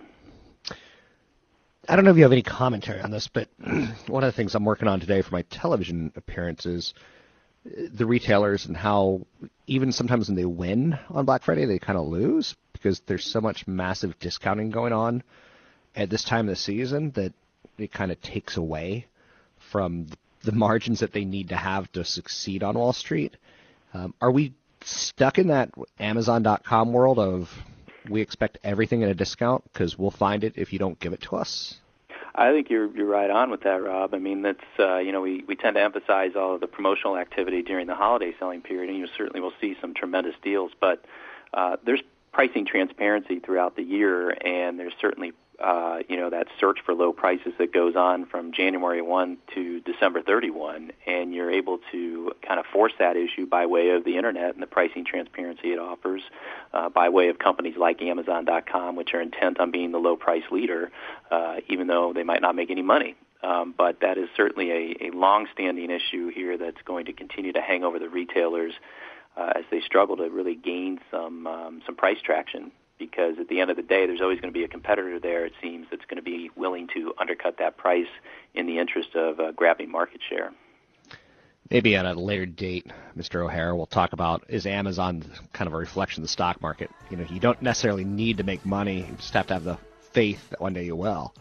I 1.87 1.95
don't 1.95 2.05
know 2.05 2.11
if 2.11 2.17
you 2.17 2.23
have 2.23 2.31
any 2.31 2.43
commentary 2.43 3.01
on 3.01 3.11
this, 3.11 3.27
but 3.27 3.49
one 4.07 4.23
of 4.23 4.27
the 4.27 4.31
things 4.31 4.55
I'm 4.55 4.63
working 4.63 4.87
on 4.87 5.01
today 5.01 5.21
for 5.21 5.31
my 5.31 5.41
television 5.43 6.13
appearance 6.15 6.65
is 6.65 6.93
the 7.65 8.05
retailers 8.05 8.65
and 8.65 8.75
how 8.75 9.21
even 9.67 9.91
sometimes 9.91 10.27
when 10.27 10.35
they 10.35 10.45
win 10.45 10.97
on 11.09 11.25
Black 11.25 11.43
Friday, 11.43 11.65
they 11.65 11.79
kind 11.79 11.97
of 11.97 12.07
lose 12.07 12.55
because 12.71 13.01
there's 13.01 13.25
so 13.25 13.41
much 13.41 13.67
massive 13.67 14.17
discounting 14.19 14.69
going 14.69 14.93
on 14.93 15.23
at 15.95 16.09
this 16.09 16.23
time 16.23 16.47
of 16.47 16.55
the 16.55 16.61
season 16.61 17.11
that 17.11 17.33
it 17.77 17.91
kind 17.91 18.11
of 18.11 18.21
takes 18.21 18.55
away 18.57 19.07
from 19.57 20.07
the 20.43 20.51
margins 20.51 20.99
that 20.99 21.13
they 21.13 21.25
need 21.25 21.49
to 21.49 21.55
have 21.55 21.91
to 21.93 22.03
succeed 22.05 22.63
on 22.63 22.75
Wall 22.77 22.93
Street. 22.93 23.35
Um, 23.93 24.13
are 24.21 24.31
we 24.31 24.53
stuck 24.81 25.37
in 25.37 25.47
that 25.47 25.69
Amazon.com 25.99 26.93
world 26.93 27.19
of 27.19 27.49
we 28.09 28.21
expect 28.21 28.57
everything 28.63 29.03
at 29.03 29.09
a 29.09 29.15
discount 29.15 29.63
because 29.71 29.97
we'll 29.97 30.11
find 30.11 30.43
it 30.43 30.53
if 30.55 30.73
you 30.73 30.79
don't 30.79 30.99
give 30.99 31.13
it 31.13 31.21
to 31.21 31.35
us? 31.35 31.75
I 32.35 32.51
think 32.51 32.69
you're 32.69 32.95
you're 32.95 33.07
right 33.07 33.29
on 33.29 33.51
with 33.51 33.61
that, 33.61 33.83
Rob. 33.83 34.13
I 34.13 34.17
mean, 34.17 34.41
that's 34.41 34.59
uh, 34.79 34.97
you 34.97 35.11
know 35.11 35.21
we 35.21 35.43
we 35.47 35.55
tend 35.55 35.75
to 35.75 35.81
emphasize 35.81 36.31
all 36.35 36.55
of 36.55 36.61
the 36.61 36.67
promotional 36.67 37.17
activity 37.17 37.61
during 37.61 37.85
the 37.85 37.95
holiday 37.95 38.33
selling 38.39 38.61
period, 38.61 38.89
and 38.89 38.97
you 38.97 39.07
certainly 39.15 39.39
will 39.39 39.53
see 39.61 39.75
some 39.79 39.93
tremendous 39.93 40.35
deals. 40.41 40.71
But 40.79 41.05
uh, 41.53 41.77
there's 41.85 42.01
pricing 42.31 42.65
transparency 42.65 43.39
throughout 43.39 43.75
the 43.75 43.83
year, 43.83 44.31
and 44.31 44.79
there's 44.79 44.93
certainly 44.99 45.33
uh, 45.59 45.99
you 46.09 46.17
know 46.17 46.29
that 46.29 46.47
search 46.59 46.79
for 46.85 46.93
low 46.93 47.13
prices 47.13 47.53
that 47.59 47.73
goes 47.73 47.95
on 47.95 48.25
from 48.25 48.51
January 48.51 49.01
1 49.01 49.37
to 49.55 49.79
December 49.81 50.21
31, 50.21 50.91
and 51.05 51.33
you're 51.33 51.51
able 51.51 51.79
to 51.91 52.31
kind 52.45 52.59
of 52.59 52.65
force 52.67 52.93
that 52.99 53.15
issue 53.15 53.45
by 53.45 53.65
way 53.65 53.89
of 53.89 54.03
the 54.03 54.17
internet 54.17 54.53
and 54.53 54.61
the 54.61 54.67
pricing 54.67 55.05
transparency 55.05 55.71
it 55.73 55.79
offers, 55.79 56.21
uh, 56.73 56.89
by 56.89 57.09
way 57.09 57.29
of 57.29 57.39
companies 57.39 57.75
like 57.77 58.01
Amazon.com, 58.01 58.95
which 58.95 59.13
are 59.13 59.21
intent 59.21 59.59
on 59.59 59.71
being 59.71 59.91
the 59.91 59.99
low 59.99 60.15
price 60.15 60.43
leader, 60.51 60.91
uh, 61.31 61.57
even 61.69 61.87
though 61.87 62.13
they 62.13 62.23
might 62.23 62.41
not 62.41 62.55
make 62.55 62.71
any 62.71 62.81
money. 62.81 63.15
Um, 63.43 63.73
but 63.77 63.99
that 63.99 64.17
is 64.17 64.29
certainly 64.37 64.71
a, 64.71 65.07
a 65.07 65.11
long-standing 65.11 65.91
issue 65.91 66.29
here 66.29 66.57
that's 66.57 66.81
going 66.85 67.05
to 67.07 67.13
continue 67.13 67.51
to 67.51 67.61
hang 67.61 67.83
over 67.83 67.99
the 67.99 68.09
retailers 68.09 68.73
uh, 69.35 69.51
as 69.55 69.65
they 69.69 69.81
struggle 69.81 70.15
to 70.17 70.29
really 70.29 70.55
gain 70.55 70.99
some 71.11 71.45
um, 71.47 71.81
some 71.85 71.95
price 71.95 72.19
traction 72.23 72.71
because 73.09 73.35
at 73.39 73.47
the 73.49 73.59
end 73.59 73.69
of 73.69 73.75
the 73.75 73.83
day, 73.83 74.05
there's 74.05 74.21
always 74.21 74.39
going 74.39 74.53
to 74.53 74.57
be 74.57 74.63
a 74.63 74.67
competitor 74.67 75.19
there, 75.19 75.45
it 75.45 75.53
seems, 75.61 75.87
that's 75.89 76.05
going 76.05 76.17
to 76.17 76.23
be 76.23 76.49
willing 76.55 76.87
to 76.93 77.13
undercut 77.19 77.57
that 77.59 77.77
price 77.77 78.07
in 78.53 78.65
the 78.65 78.79
interest 78.79 79.15
of 79.15 79.39
uh, 79.39 79.51
grabbing 79.51 79.91
market 79.91 80.21
share. 80.29 80.51
Maybe 81.69 81.95
at 81.95 82.05
a 82.05 82.13
later 82.13 82.45
date, 82.45 82.87
Mr. 83.17 83.43
O'Hara, 83.43 83.75
we'll 83.75 83.85
talk 83.85 84.13
about 84.13 84.43
is 84.49 84.65
Amazon 84.65 85.23
kind 85.53 85.67
of 85.67 85.73
a 85.73 85.77
reflection 85.77 86.21
of 86.21 86.25
the 86.25 86.31
stock 86.31 86.61
market? 86.61 86.91
You 87.09 87.17
know, 87.17 87.25
you 87.29 87.39
don't 87.39 87.61
necessarily 87.61 88.03
need 88.03 88.37
to 88.37 88.43
make 88.43 88.65
money; 88.65 89.07
you 89.09 89.15
just 89.15 89.33
have 89.33 89.47
to 89.47 89.53
have 89.53 89.63
the 89.63 89.77
faith 90.11 90.49
that 90.49 90.61
one 90.61 90.73
day 90.73 90.83
you 90.83 90.95
will. 90.95 91.33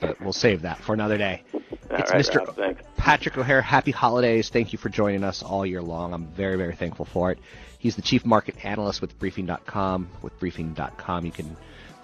But 0.00 0.20
we'll 0.20 0.32
save 0.32 0.62
that 0.62 0.78
for 0.78 0.94
another 0.94 1.18
day. 1.18 1.42
All 1.90 1.96
it's 1.96 2.10
right, 2.10 2.24
Mr. 2.24 2.46
Rob, 2.46 2.56
thanks. 2.56 2.82
Patrick 2.96 3.36
O'Hare. 3.36 3.62
Happy 3.62 3.90
holidays. 3.90 4.48
Thank 4.48 4.72
you 4.72 4.78
for 4.78 4.88
joining 4.88 5.24
us 5.24 5.42
all 5.42 5.66
year 5.66 5.82
long. 5.82 6.12
I'm 6.14 6.26
very, 6.28 6.56
very 6.56 6.74
thankful 6.74 7.04
for 7.04 7.30
it. 7.30 7.38
He's 7.78 7.96
the 7.96 8.02
chief 8.02 8.24
market 8.24 8.64
analyst 8.64 9.00
with 9.02 9.18
Briefing.com. 9.18 10.08
With 10.22 10.38
Briefing.com, 10.40 11.26
you 11.26 11.32
can 11.32 11.56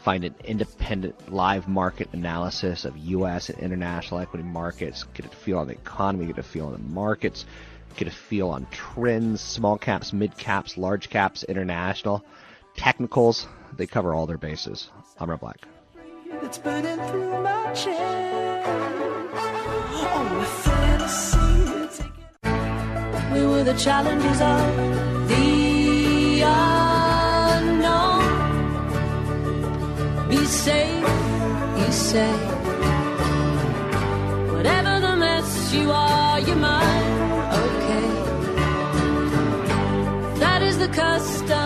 find 0.02 0.24
an 0.24 0.34
independent 0.44 1.32
live 1.32 1.68
market 1.68 2.08
analysis 2.12 2.84
of 2.84 2.96
U.S. 2.96 3.48
and 3.48 3.58
international 3.58 4.20
equity 4.20 4.44
markets, 4.44 5.04
get 5.14 5.26
a 5.26 5.28
feel 5.28 5.58
on 5.58 5.66
the 5.68 5.74
economy, 5.74 6.26
get 6.26 6.38
a 6.38 6.42
feel 6.42 6.66
on 6.66 6.72
the 6.72 6.78
markets, 6.78 7.46
get 7.96 8.08
a 8.08 8.10
feel 8.10 8.50
on 8.50 8.66
trends, 8.70 9.40
small 9.40 9.78
caps, 9.78 10.12
mid 10.12 10.36
caps, 10.36 10.76
large 10.76 11.10
caps, 11.10 11.44
international, 11.44 12.24
technicals. 12.76 13.46
They 13.76 13.86
cover 13.86 14.14
all 14.14 14.26
their 14.26 14.38
bases. 14.38 14.90
I'm 15.18 15.30
Rob 15.30 15.40
Black. 15.40 15.66
The 23.72 23.78
challenges 23.78 24.40
of 24.40 24.60
the 25.28 26.42
unknown. 26.42 28.24
Be 30.28 30.44
safe, 30.44 31.06
he 31.78 31.92
said. 31.92 32.40
Whatever 34.54 34.94
the 35.06 35.14
mess 35.24 35.72
you 35.72 35.90
are, 35.92 36.40
you're 36.40 36.56
mine. 36.56 37.20
Okay. 37.64 38.08
That 40.40 40.60
is 40.62 40.76
the 40.78 40.88
custom. 40.88 41.59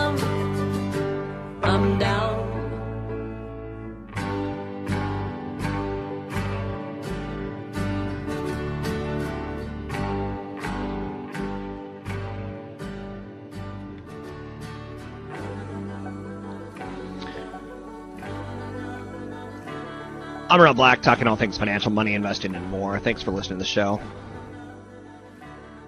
I'm 20.54 20.60
Rob 20.60 20.76
Black, 20.76 21.02
talking 21.02 21.26
all 21.26 21.34
things 21.34 21.58
financial, 21.58 21.90
money, 21.90 22.14
investing, 22.14 22.54
and 22.54 22.64
more. 22.66 23.00
Thanks 23.00 23.20
for 23.20 23.32
listening 23.32 23.58
to 23.58 23.64
the 23.64 23.68
show. 23.68 24.00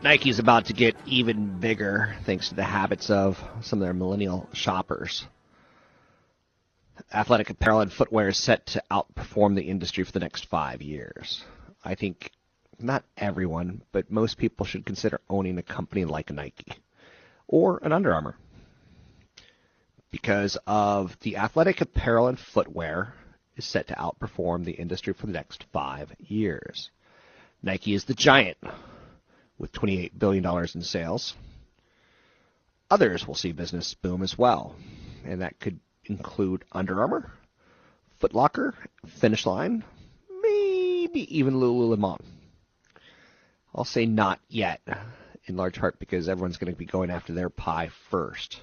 Nike's 0.02 0.40
about 0.40 0.64
to 0.64 0.72
get 0.72 0.96
even 1.06 1.60
bigger 1.60 2.16
thanks 2.24 2.48
to 2.48 2.56
the 2.56 2.64
habits 2.64 3.08
of 3.08 3.38
some 3.60 3.80
of 3.80 3.86
their 3.86 3.94
millennial 3.94 4.48
shoppers. 4.54 5.24
Athletic 7.14 7.48
apparel 7.48 7.80
and 7.80 7.92
footwear 7.92 8.26
is 8.26 8.38
set 8.38 8.66
to 8.66 8.82
outperform 8.90 9.54
the 9.54 9.62
industry 9.62 10.02
for 10.02 10.10
the 10.10 10.18
next 10.18 10.46
five 10.46 10.82
years. 10.82 11.44
I 11.84 11.94
think 11.94 12.32
not 12.80 13.04
everyone, 13.16 13.82
but 13.92 14.10
most 14.10 14.36
people 14.36 14.66
should 14.66 14.84
consider 14.84 15.20
owning 15.30 15.58
a 15.58 15.62
company 15.62 16.04
like 16.04 16.32
Nike 16.32 16.72
or 17.46 17.78
an 17.84 17.92
Under 17.92 18.12
Armour 18.12 18.36
because 20.10 20.58
of 20.66 21.16
the 21.20 21.36
athletic 21.36 21.80
apparel 21.80 22.26
and 22.26 22.36
footwear 22.36 23.14
is 23.56 23.64
set 23.64 23.88
to 23.88 23.94
outperform 23.94 24.64
the 24.64 24.72
industry 24.72 25.12
for 25.12 25.26
the 25.26 25.32
next 25.32 25.64
five 25.72 26.12
years. 26.18 26.90
Nike 27.62 27.94
is 27.94 28.04
the 28.04 28.14
giant 28.14 28.58
with 29.58 29.72
$28 29.72 30.12
billion 30.18 30.44
in 30.74 30.82
sales. 30.82 31.34
Others 32.90 33.26
will 33.26 33.34
see 33.34 33.52
business 33.52 33.94
boom 33.94 34.22
as 34.22 34.38
well, 34.38 34.76
and 35.24 35.40
that 35.40 35.58
could 35.58 35.80
include 36.04 36.64
Under 36.70 37.00
Armour, 37.00 37.32
Foot 38.20 38.34
Locker, 38.34 38.74
Finish 39.06 39.44
Line, 39.46 39.82
maybe 40.42 41.26
even 41.36 41.54
Lululemon. 41.54 42.20
I'll 43.74 43.84
say 43.84 44.06
not 44.06 44.38
yet, 44.48 44.80
in 45.46 45.56
large 45.56 45.78
part 45.78 45.98
because 45.98 46.28
everyone's 46.28 46.58
going 46.58 46.72
to 46.72 46.78
be 46.78 46.86
going 46.86 47.10
after 47.10 47.32
their 47.32 47.50
pie 47.50 47.90
first. 48.10 48.60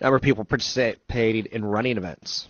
Number 0.00 0.16
of 0.16 0.22
people 0.22 0.44
participating 0.44 1.46
in 1.46 1.64
running 1.64 1.96
events 1.96 2.48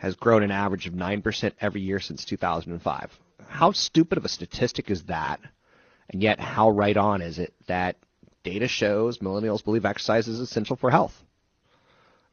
has 0.00 0.14
grown 0.14 0.42
an 0.42 0.50
average 0.50 0.86
of 0.86 0.94
9% 0.94 1.52
every 1.60 1.82
year 1.82 2.00
since 2.00 2.24
2005. 2.24 3.20
How 3.48 3.72
stupid 3.72 4.16
of 4.16 4.24
a 4.24 4.30
statistic 4.30 4.90
is 4.90 5.02
that? 5.04 5.40
And 6.08 6.22
yet, 6.22 6.40
how 6.40 6.70
right 6.70 6.96
on 6.96 7.20
is 7.20 7.38
it 7.38 7.52
that 7.66 7.96
data 8.42 8.66
shows 8.66 9.18
millennials 9.18 9.62
believe 9.62 9.84
exercise 9.84 10.26
is 10.26 10.40
essential 10.40 10.76
for 10.76 10.90
health? 10.90 11.22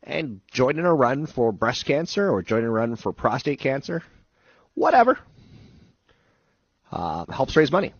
And 0.01 0.39
joining 0.49 0.86
a 0.86 0.93
run 0.93 1.25
for 1.25 1.51
breast 1.51 1.86
cancer 1.86 2.32
or 2.32 2.41
joining 2.41 2.67
a 2.67 2.71
run 2.71 2.95
for 2.95 3.12
prostate 3.12 3.60
cancer, 3.60 4.01
whatever, 4.73 5.19
uh, 6.89 7.25
helps 7.30 7.58
raise 7.58 7.71
money. 7.71 7.93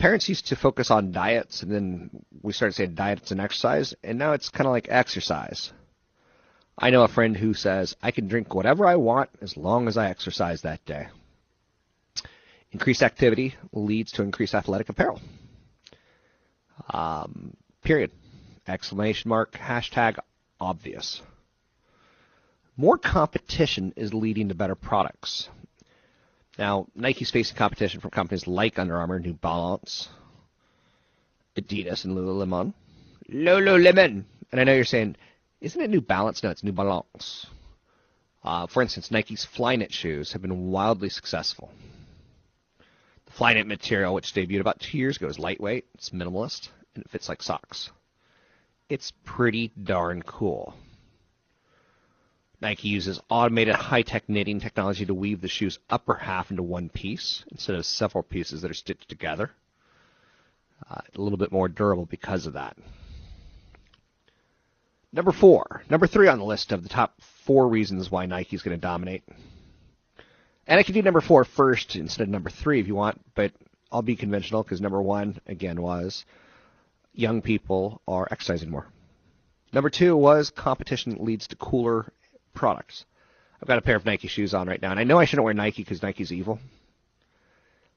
Parents 0.00 0.28
used 0.28 0.48
to 0.48 0.56
focus 0.56 0.90
on 0.90 1.12
diets, 1.12 1.62
and 1.62 1.70
then 1.70 2.10
we 2.42 2.52
started 2.52 2.74
saying 2.74 2.96
diets 2.96 3.30
and 3.30 3.40
exercise, 3.40 3.94
and 4.02 4.18
now 4.18 4.32
it's 4.32 4.48
kind 4.48 4.66
of 4.66 4.72
like 4.72 4.88
exercise. 4.90 5.72
I 6.78 6.90
know 6.90 7.02
a 7.02 7.08
friend 7.08 7.36
who 7.36 7.54
says, 7.54 7.96
I 8.02 8.10
can 8.10 8.28
drink 8.28 8.54
whatever 8.54 8.86
I 8.86 8.96
want 8.96 9.30
as 9.40 9.56
long 9.56 9.88
as 9.88 9.96
I 9.96 10.08
exercise 10.08 10.62
that 10.62 10.84
day. 10.84 11.08
Increased 12.72 13.02
activity 13.02 13.54
leads 13.72 14.12
to 14.12 14.22
increased 14.22 14.54
athletic 14.54 14.88
apparel. 14.88 15.20
Um, 16.90 17.54
period. 17.82 18.10
Exclamation 18.66 19.28
mark, 19.28 19.52
hashtag 19.52 20.18
obvious. 20.60 21.20
More 22.76 22.96
competition 22.96 23.92
is 23.96 24.14
leading 24.14 24.48
to 24.48 24.54
better 24.54 24.74
products. 24.74 25.48
Now, 26.58 26.86
Nike's 26.94 27.30
facing 27.30 27.56
competition 27.56 28.00
from 28.00 28.10
companies 28.10 28.46
like 28.46 28.78
Under 28.78 28.96
Armour, 28.96 29.18
New 29.18 29.34
Balance, 29.34 30.08
Adidas, 31.56 32.04
and 32.04 32.16
Lululemon. 32.16 32.72
Lululemon! 33.30 34.24
And 34.50 34.60
I 34.60 34.64
know 34.64 34.74
you're 34.74 34.84
saying, 34.84 35.16
isn't 35.62 35.80
it 35.80 35.90
New 35.90 36.00
Balance? 36.00 36.42
No, 36.42 36.50
it's 36.50 36.64
New 36.64 36.72
Balance. 36.72 37.46
Uh, 38.44 38.66
for 38.66 38.82
instance, 38.82 39.10
Nike's 39.10 39.46
Flyknit 39.46 39.92
shoes 39.92 40.32
have 40.32 40.42
been 40.42 40.70
wildly 40.70 41.08
successful. 41.08 41.70
The 43.26 43.32
Flyknit 43.32 43.66
material, 43.66 44.12
which 44.12 44.34
debuted 44.34 44.60
about 44.60 44.80
two 44.80 44.98
years 44.98 45.16
ago, 45.16 45.28
is 45.28 45.38
lightweight, 45.38 45.86
it's 45.94 46.10
minimalist, 46.10 46.68
and 46.94 47.04
it 47.04 47.10
fits 47.10 47.28
like 47.28 47.42
socks. 47.42 47.90
It's 48.88 49.12
pretty 49.24 49.70
darn 49.82 50.22
cool. 50.22 50.74
Nike 52.60 52.88
uses 52.88 53.20
automated 53.28 53.74
high-tech 53.74 54.28
knitting 54.28 54.60
technology 54.60 55.06
to 55.06 55.14
weave 55.14 55.40
the 55.40 55.48
shoe's 55.48 55.78
upper 55.88 56.14
half 56.14 56.50
into 56.50 56.62
one 56.62 56.88
piece 56.88 57.44
instead 57.52 57.76
of 57.76 57.86
several 57.86 58.22
pieces 58.22 58.62
that 58.62 58.70
are 58.70 58.74
stitched 58.74 59.08
together. 59.08 59.50
Uh, 60.90 61.00
a 61.14 61.20
little 61.20 61.38
bit 61.38 61.52
more 61.52 61.68
durable 61.68 62.06
because 62.06 62.46
of 62.46 62.52
that. 62.54 62.76
Number 65.12 65.32
four, 65.32 65.82
number 65.90 66.06
three 66.06 66.28
on 66.28 66.38
the 66.38 66.44
list 66.44 66.72
of 66.72 66.82
the 66.82 66.88
top 66.88 67.20
four 67.44 67.68
reasons 67.68 68.10
why 68.10 68.24
Nike's 68.26 68.62
going 68.62 68.76
to 68.76 68.80
dominate. 68.80 69.22
And 70.66 70.80
I 70.80 70.82
can 70.82 70.94
do 70.94 71.02
number 71.02 71.20
four 71.20 71.44
first 71.44 71.96
instead 71.96 72.24
of 72.24 72.30
number 72.30 72.48
three 72.48 72.80
if 72.80 72.86
you 72.86 72.94
want, 72.94 73.20
but 73.34 73.52
I'll 73.90 74.02
be 74.02 74.16
conventional 74.16 74.62
because 74.62 74.80
number 74.80 75.02
one, 75.02 75.38
again, 75.46 75.82
was 75.82 76.24
young 77.12 77.42
people 77.42 78.00
are 78.08 78.26
exercising 78.30 78.70
more. 78.70 78.86
Number 79.72 79.90
two 79.90 80.16
was 80.16 80.50
competition 80.50 81.18
leads 81.20 81.46
to 81.48 81.56
cooler 81.56 82.10
products. 82.54 83.04
I've 83.60 83.68
got 83.68 83.78
a 83.78 83.82
pair 83.82 83.96
of 83.96 84.06
Nike 84.06 84.28
shoes 84.28 84.54
on 84.54 84.66
right 84.66 84.80
now, 84.80 84.90
and 84.90 85.00
I 85.00 85.04
know 85.04 85.18
I 85.18 85.26
shouldn't 85.26 85.44
wear 85.44 85.54
Nike 85.54 85.82
because 85.82 86.02
Nike's 86.02 86.32
evil. 86.32 86.58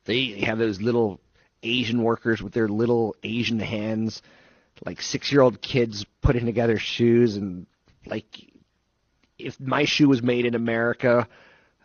They 0.03 0.41
have 0.41 0.57
those 0.57 0.81
little 0.81 1.19
Asian 1.63 2.03
workers 2.03 2.41
with 2.41 2.53
their 2.53 2.67
little 2.67 3.15
Asian 3.23 3.59
hands, 3.59 4.21
like 4.83 5.01
six-year-old 5.01 5.61
kids 5.61 6.05
putting 6.21 6.45
together 6.45 6.77
shoes, 6.77 7.37
and 7.37 7.65
like 8.05 8.25
if 9.37 9.59
my 9.59 9.85
shoe 9.85 10.07
was 10.07 10.21
made 10.21 10.45
in 10.45 10.55
America, 10.55 11.27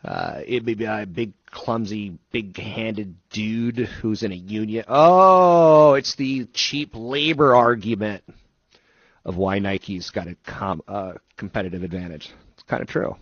uh, 0.04 0.40
it'd 0.46 0.64
be 0.64 0.84
a 0.84 1.06
big, 1.06 1.32
clumsy, 1.50 2.18
big-handed 2.32 3.16
dude 3.30 3.78
who's 3.78 4.22
in 4.22 4.32
a 4.32 4.36
union. 4.36 4.84
Oh, 4.88 5.94
it's 5.94 6.14
the 6.14 6.46
cheap 6.52 6.90
labor 6.94 7.54
argument 7.54 8.24
of 9.24 9.36
why 9.36 9.58
Nike's 9.58 10.10
got 10.10 10.26
a 10.26 10.36
com- 10.46 10.82
uh, 10.88 11.14
competitive 11.36 11.82
advantage. 11.82 12.30
It's 12.54 12.62
kind 12.62 12.82
of 12.82 12.88
true. 12.88 13.16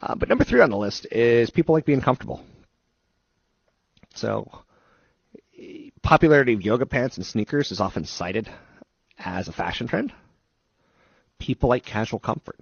Uh, 0.00 0.14
but 0.14 0.28
number 0.28 0.44
three 0.44 0.60
on 0.60 0.70
the 0.70 0.76
list 0.76 1.06
is 1.10 1.50
people 1.50 1.74
like 1.74 1.84
being 1.84 2.00
comfortable. 2.00 2.42
So, 4.14 4.50
popularity 6.06 6.52
of 6.52 6.62
yoga 6.62 6.86
pants 6.86 7.16
and 7.16 7.26
sneakers 7.26 7.72
is 7.72 7.80
often 7.80 8.04
cited 8.04 8.48
as 9.18 9.48
a 9.48 9.52
fashion 9.52 9.88
trend. 9.88 10.12
People 11.40 11.68
like 11.68 11.84
casual 11.84 12.20
comfort. 12.20 12.60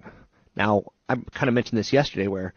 Now, 0.55 0.85
I 1.07 1.15
kind 1.31 1.47
of 1.47 1.53
mentioned 1.53 1.77
this 1.77 1.93
yesterday 1.93 2.27
where 2.27 2.55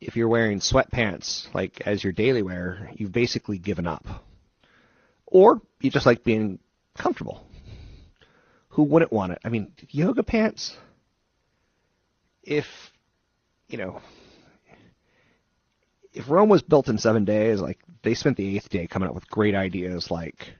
if 0.00 0.16
you're 0.16 0.28
wearing 0.28 0.60
sweatpants 0.60 1.52
like 1.52 1.82
as 1.82 2.02
your 2.02 2.14
daily 2.14 2.40
wear, 2.40 2.90
you've 2.94 3.12
basically 3.12 3.58
given 3.58 3.86
up. 3.86 4.06
Or 5.26 5.60
you 5.78 5.90
just 5.90 6.06
like 6.06 6.24
being 6.24 6.58
comfortable. 6.96 7.46
Who 8.70 8.84
wouldn't 8.84 9.12
want 9.12 9.32
it? 9.32 9.40
I 9.44 9.50
mean, 9.50 9.72
yoga 9.90 10.22
pants 10.22 10.74
if 12.42 12.66
you 13.68 13.76
know 13.76 14.00
if 16.14 16.30
Rome 16.30 16.48
was 16.48 16.62
built 16.62 16.88
in 16.88 16.96
seven 16.96 17.26
days, 17.26 17.60
like 17.60 17.78
they 18.02 18.14
spent 18.14 18.36
the 18.36 18.56
eighth 18.56 18.68
day 18.68 18.86
coming 18.86 19.08
up 19.08 19.14
with 19.14 19.28
great 19.28 19.54
ideas 19.54 20.10
like 20.10 20.54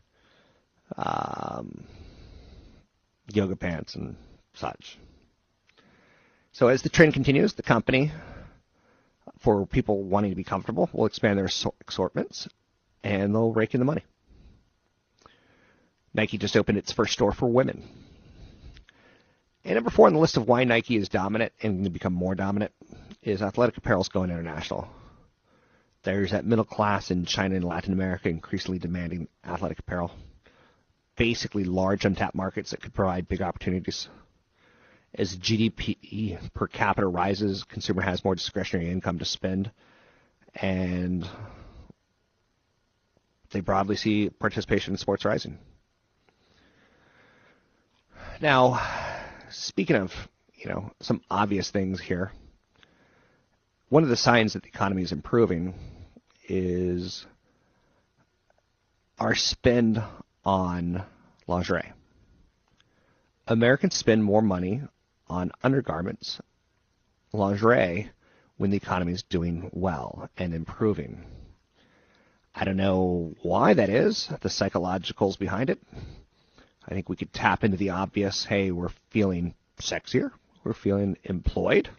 um, 0.96 1.84
yoga 3.32 3.56
pants 3.56 3.94
and 3.94 4.16
such. 4.54 4.98
So 6.52 6.68
as 6.68 6.82
the 6.82 6.88
trend 6.88 7.14
continues, 7.14 7.54
the 7.54 7.62
company, 7.62 8.12
for 9.38 9.66
people 9.66 10.02
wanting 10.02 10.30
to 10.30 10.36
be 10.36 10.44
comfortable, 10.44 10.90
will 10.92 11.06
expand 11.06 11.38
their 11.38 11.46
assortments 11.46 12.48
and 13.02 13.34
they'll 13.34 13.52
rake 13.52 13.74
in 13.74 13.80
the 13.80 13.84
money. 13.86 14.04
Nike 16.12 16.38
just 16.38 16.56
opened 16.56 16.78
its 16.78 16.92
first 16.92 17.12
store 17.12 17.32
for 17.32 17.46
women. 17.46 17.84
And 19.64 19.74
number 19.74 19.90
four 19.90 20.06
on 20.06 20.14
the 20.14 20.18
list 20.18 20.36
of 20.36 20.48
why 20.48 20.64
Nike 20.64 20.96
is 20.96 21.08
dominant 21.08 21.52
and 21.62 21.74
going 21.74 21.84
to 21.84 21.90
become 21.90 22.12
more 22.12 22.34
dominant 22.34 22.72
is 23.22 23.42
athletic 23.42 23.76
apparel 23.76 24.00
is 24.00 24.08
going 24.08 24.30
international. 24.30 24.88
There's 26.02 26.30
that 26.30 26.46
middle 26.46 26.64
class 26.64 27.10
in 27.10 27.26
China 27.26 27.56
and 27.56 27.64
Latin 27.64 27.92
America 27.92 28.28
increasingly 28.28 28.78
demanding 28.78 29.28
athletic 29.44 29.80
apparel. 29.80 30.10
Basically, 31.16 31.64
large 31.64 32.06
untapped 32.06 32.34
markets 32.34 32.70
that 32.70 32.80
could 32.80 32.94
provide 32.94 33.28
big 33.28 33.42
opportunities. 33.42 34.08
As 35.14 35.36
GDP 35.36 36.38
per 36.54 36.66
capita 36.68 37.06
rises, 37.06 37.64
consumer 37.64 38.00
has 38.00 38.24
more 38.24 38.34
discretionary 38.34 38.90
income 38.90 39.18
to 39.18 39.24
spend, 39.24 39.70
and 40.54 41.28
they 43.50 43.60
broadly 43.60 43.96
see 43.96 44.30
participation 44.30 44.94
in 44.94 44.98
sports 44.98 45.24
rising. 45.24 45.58
Now, 48.40 48.80
speaking 49.50 49.96
of, 49.96 50.14
you 50.54 50.70
know, 50.70 50.92
some 51.00 51.20
obvious 51.30 51.70
things 51.70 52.00
here, 52.00 52.32
one 53.90 54.04
of 54.04 54.08
the 54.08 54.16
signs 54.16 54.52
that 54.52 54.62
the 54.62 54.68
economy 54.68 55.02
is 55.02 55.10
improving 55.10 55.74
is 56.48 57.26
our 59.18 59.34
spend 59.34 60.02
on 60.44 61.04
lingerie. 61.48 61.92
Americans 63.48 63.96
spend 63.96 64.22
more 64.22 64.42
money 64.42 64.80
on 65.28 65.50
undergarments, 65.64 66.40
lingerie, 67.32 68.08
when 68.58 68.70
the 68.70 68.76
economy 68.76 69.12
is 69.12 69.24
doing 69.24 69.68
well 69.72 70.30
and 70.38 70.54
improving. 70.54 71.24
I 72.54 72.64
don't 72.64 72.76
know 72.76 73.34
why 73.42 73.74
that 73.74 73.88
is, 73.88 74.28
the 74.40 74.48
psychologicals 74.48 75.36
behind 75.36 75.68
it. 75.68 75.80
I 76.86 76.94
think 76.94 77.08
we 77.08 77.16
could 77.16 77.32
tap 77.32 77.64
into 77.64 77.76
the 77.76 77.90
obvious 77.90 78.44
hey, 78.44 78.70
we're 78.70 78.92
feeling 79.10 79.54
sexier, 79.80 80.30
we're 80.62 80.74
feeling 80.74 81.16
employed, 81.24 81.90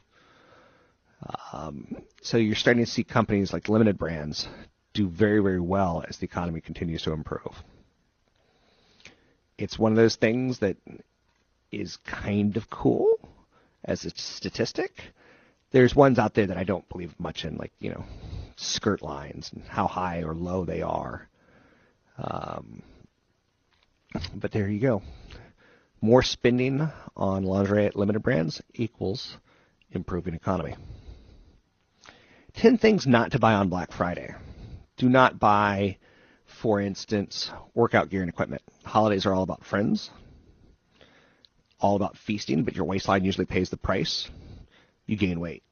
um, 1.54 1.98
so 2.22 2.38
you're 2.38 2.56
starting 2.56 2.84
to 2.84 2.90
see 2.90 3.04
companies 3.04 3.54
like 3.54 3.70
limited 3.70 3.98
brands 3.98 4.48
do 4.94 5.08
very, 5.08 5.42
very 5.42 5.60
well 5.60 6.04
as 6.08 6.18
the 6.18 6.26
economy 6.26 6.62
continues 6.62 7.04
to 7.04 7.12
improve. 7.12 7.64
It's 9.58 9.78
one 9.78 9.92
of 9.92 9.96
those 9.96 10.16
things 10.16 10.60
that 10.60 10.78
is 11.72 11.98
kind 11.98 12.58
of 12.58 12.70
cool 12.70 13.20
as 13.86 14.06
a 14.06 14.10
statistic. 14.10 15.14
There's 15.72 15.96
ones 15.96 16.20
out 16.20 16.34
there 16.34 16.48
that 16.48 16.58
I 16.58 16.64
don't 16.64 16.88
believe 16.90 17.18
much 17.20 17.46
in, 17.46 17.56
like, 17.58 17.72
you 17.80 17.92
know, 17.92 18.04
skirt 18.58 19.02
lines 19.02 19.52
and 19.54 19.64
how 19.66 19.88
high 19.88 20.24
or 20.24 20.34
low 20.34 20.66
they 20.66 20.82
are. 20.82 21.28
Um, 22.18 22.84
but 24.36 24.52
there 24.52 24.68
you 24.68 24.80
go. 24.80 25.02
More 26.02 26.24
spending 26.24 26.90
on 27.16 27.44
lingerie 27.44 27.86
at 27.86 27.96
limited 27.96 28.22
brands 28.22 28.62
equals 28.74 29.38
improving 29.92 30.34
economy. 30.34 30.76
10 32.54 32.78
things 32.78 33.08
not 33.08 33.32
to 33.32 33.40
buy 33.40 33.54
on 33.54 33.70
Black 33.70 33.92
Friday. 33.92 34.34
Do 34.98 35.10
not 35.10 35.40
buy, 35.40 35.98
for 36.46 36.80
instance, 36.80 37.52
workout 37.74 38.10
gear 38.10 38.22
and 38.22 38.30
equipment. 38.30 38.62
Holidays 38.84 39.26
are 39.26 39.34
all 39.34 39.44
about 39.44 39.66
friends, 39.66 40.10
all 41.80 41.96
about 41.96 42.18
feasting, 42.18 42.64
but 42.64 42.76
your 42.76 42.86
waistline 42.86 43.24
usually 43.24 43.46
pays 43.46 43.70
the 43.70 43.78
price. 43.78 44.30
You 45.06 45.16
gain 45.18 45.40
weight. 45.40 45.64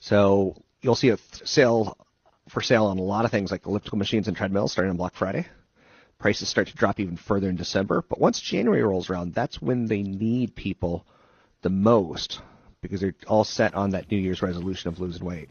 So 0.00 0.56
you'll 0.80 0.94
see 0.94 1.10
a 1.10 1.18
sale 1.44 1.96
for 2.48 2.60
sale 2.60 2.86
on 2.86 2.98
a 2.98 3.02
lot 3.02 3.24
of 3.24 3.30
things 3.30 3.50
like 3.50 3.66
elliptical 3.66 3.98
machines 3.98 4.28
and 4.28 4.36
treadmills 4.36 4.72
starting 4.72 4.90
on 4.90 4.96
Black 4.96 5.14
Friday. 5.14 5.46
Prices 6.18 6.48
start 6.48 6.68
to 6.68 6.76
drop 6.76 6.98
even 6.98 7.16
further 7.16 7.48
in 7.48 7.56
December. 7.56 8.02
But 8.08 8.20
once 8.20 8.40
January 8.40 8.82
rolls 8.82 9.10
around, 9.10 9.34
that's 9.34 9.60
when 9.60 9.86
they 9.86 10.02
need 10.02 10.54
people 10.54 11.06
the 11.62 11.70
most 11.70 12.40
because 12.82 13.00
they're 13.00 13.14
all 13.26 13.44
set 13.44 13.74
on 13.74 13.90
that 13.90 14.10
New 14.10 14.18
Year's 14.18 14.42
resolution 14.42 14.88
of 14.88 15.00
losing 15.00 15.24
weight. 15.24 15.48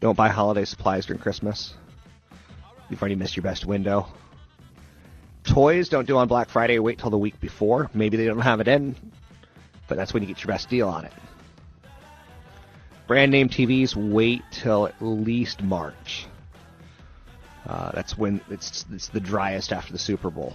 Don't 0.00 0.16
buy 0.16 0.28
holiday 0.28 0.64
supplies 0.64 1.06
during 1.06 1.20
Christmas. 1.20 1.74
You've 2.88 3.02
already 3.02 3.16
missed 3.16 3.36
your 3.36 3.42
best 3.42 3.66
window. 3.66 4.06
Toys 5.44 5.88
don't 5.88 6.06
do 6.06 6.16
on 6.16 6.28
Black 6.28 6.48
Friday. 6.48 6.78
Wait 6.78 6.98
till 6.98 7.10
the 7.10 7.18
week 7.18 7.40
before. 7.40 7.90
Maybe 7.94 8.16
they 8.16 8.26
don't 8.26 8.40
have 8.40 8.60
it 8.60 8.68
in, 8.68 8.94
but 9.88 9.96
that's 9.96 10.14
when 10.14 10.22
you 10.22 10.28
get 10.28 10.42
your 10.42 10.48
best 10.48 10.68
deal 10.68 10.88
on 10.88 11.04
it. 11.04 11.12
Brand 13.06 13.32
name 13.32 13.48
TVs 13.48 13.96
wait 13.96 14.42
till 14.52 14.86
at 14.86 15.00
least 15.00 15.62
March. 15.62 16.26
Uh, 17.66 17.90
that's 17.92 18.16
when 18.16 18.40
it's 18.50 18.84
it's 18.92 19.08
the 19.08 19.20
driest 19.20 19.72
after 19.72 19.92
the 19.92 19.98
Super 19.98 20.30
Bowl. 20.30 20.54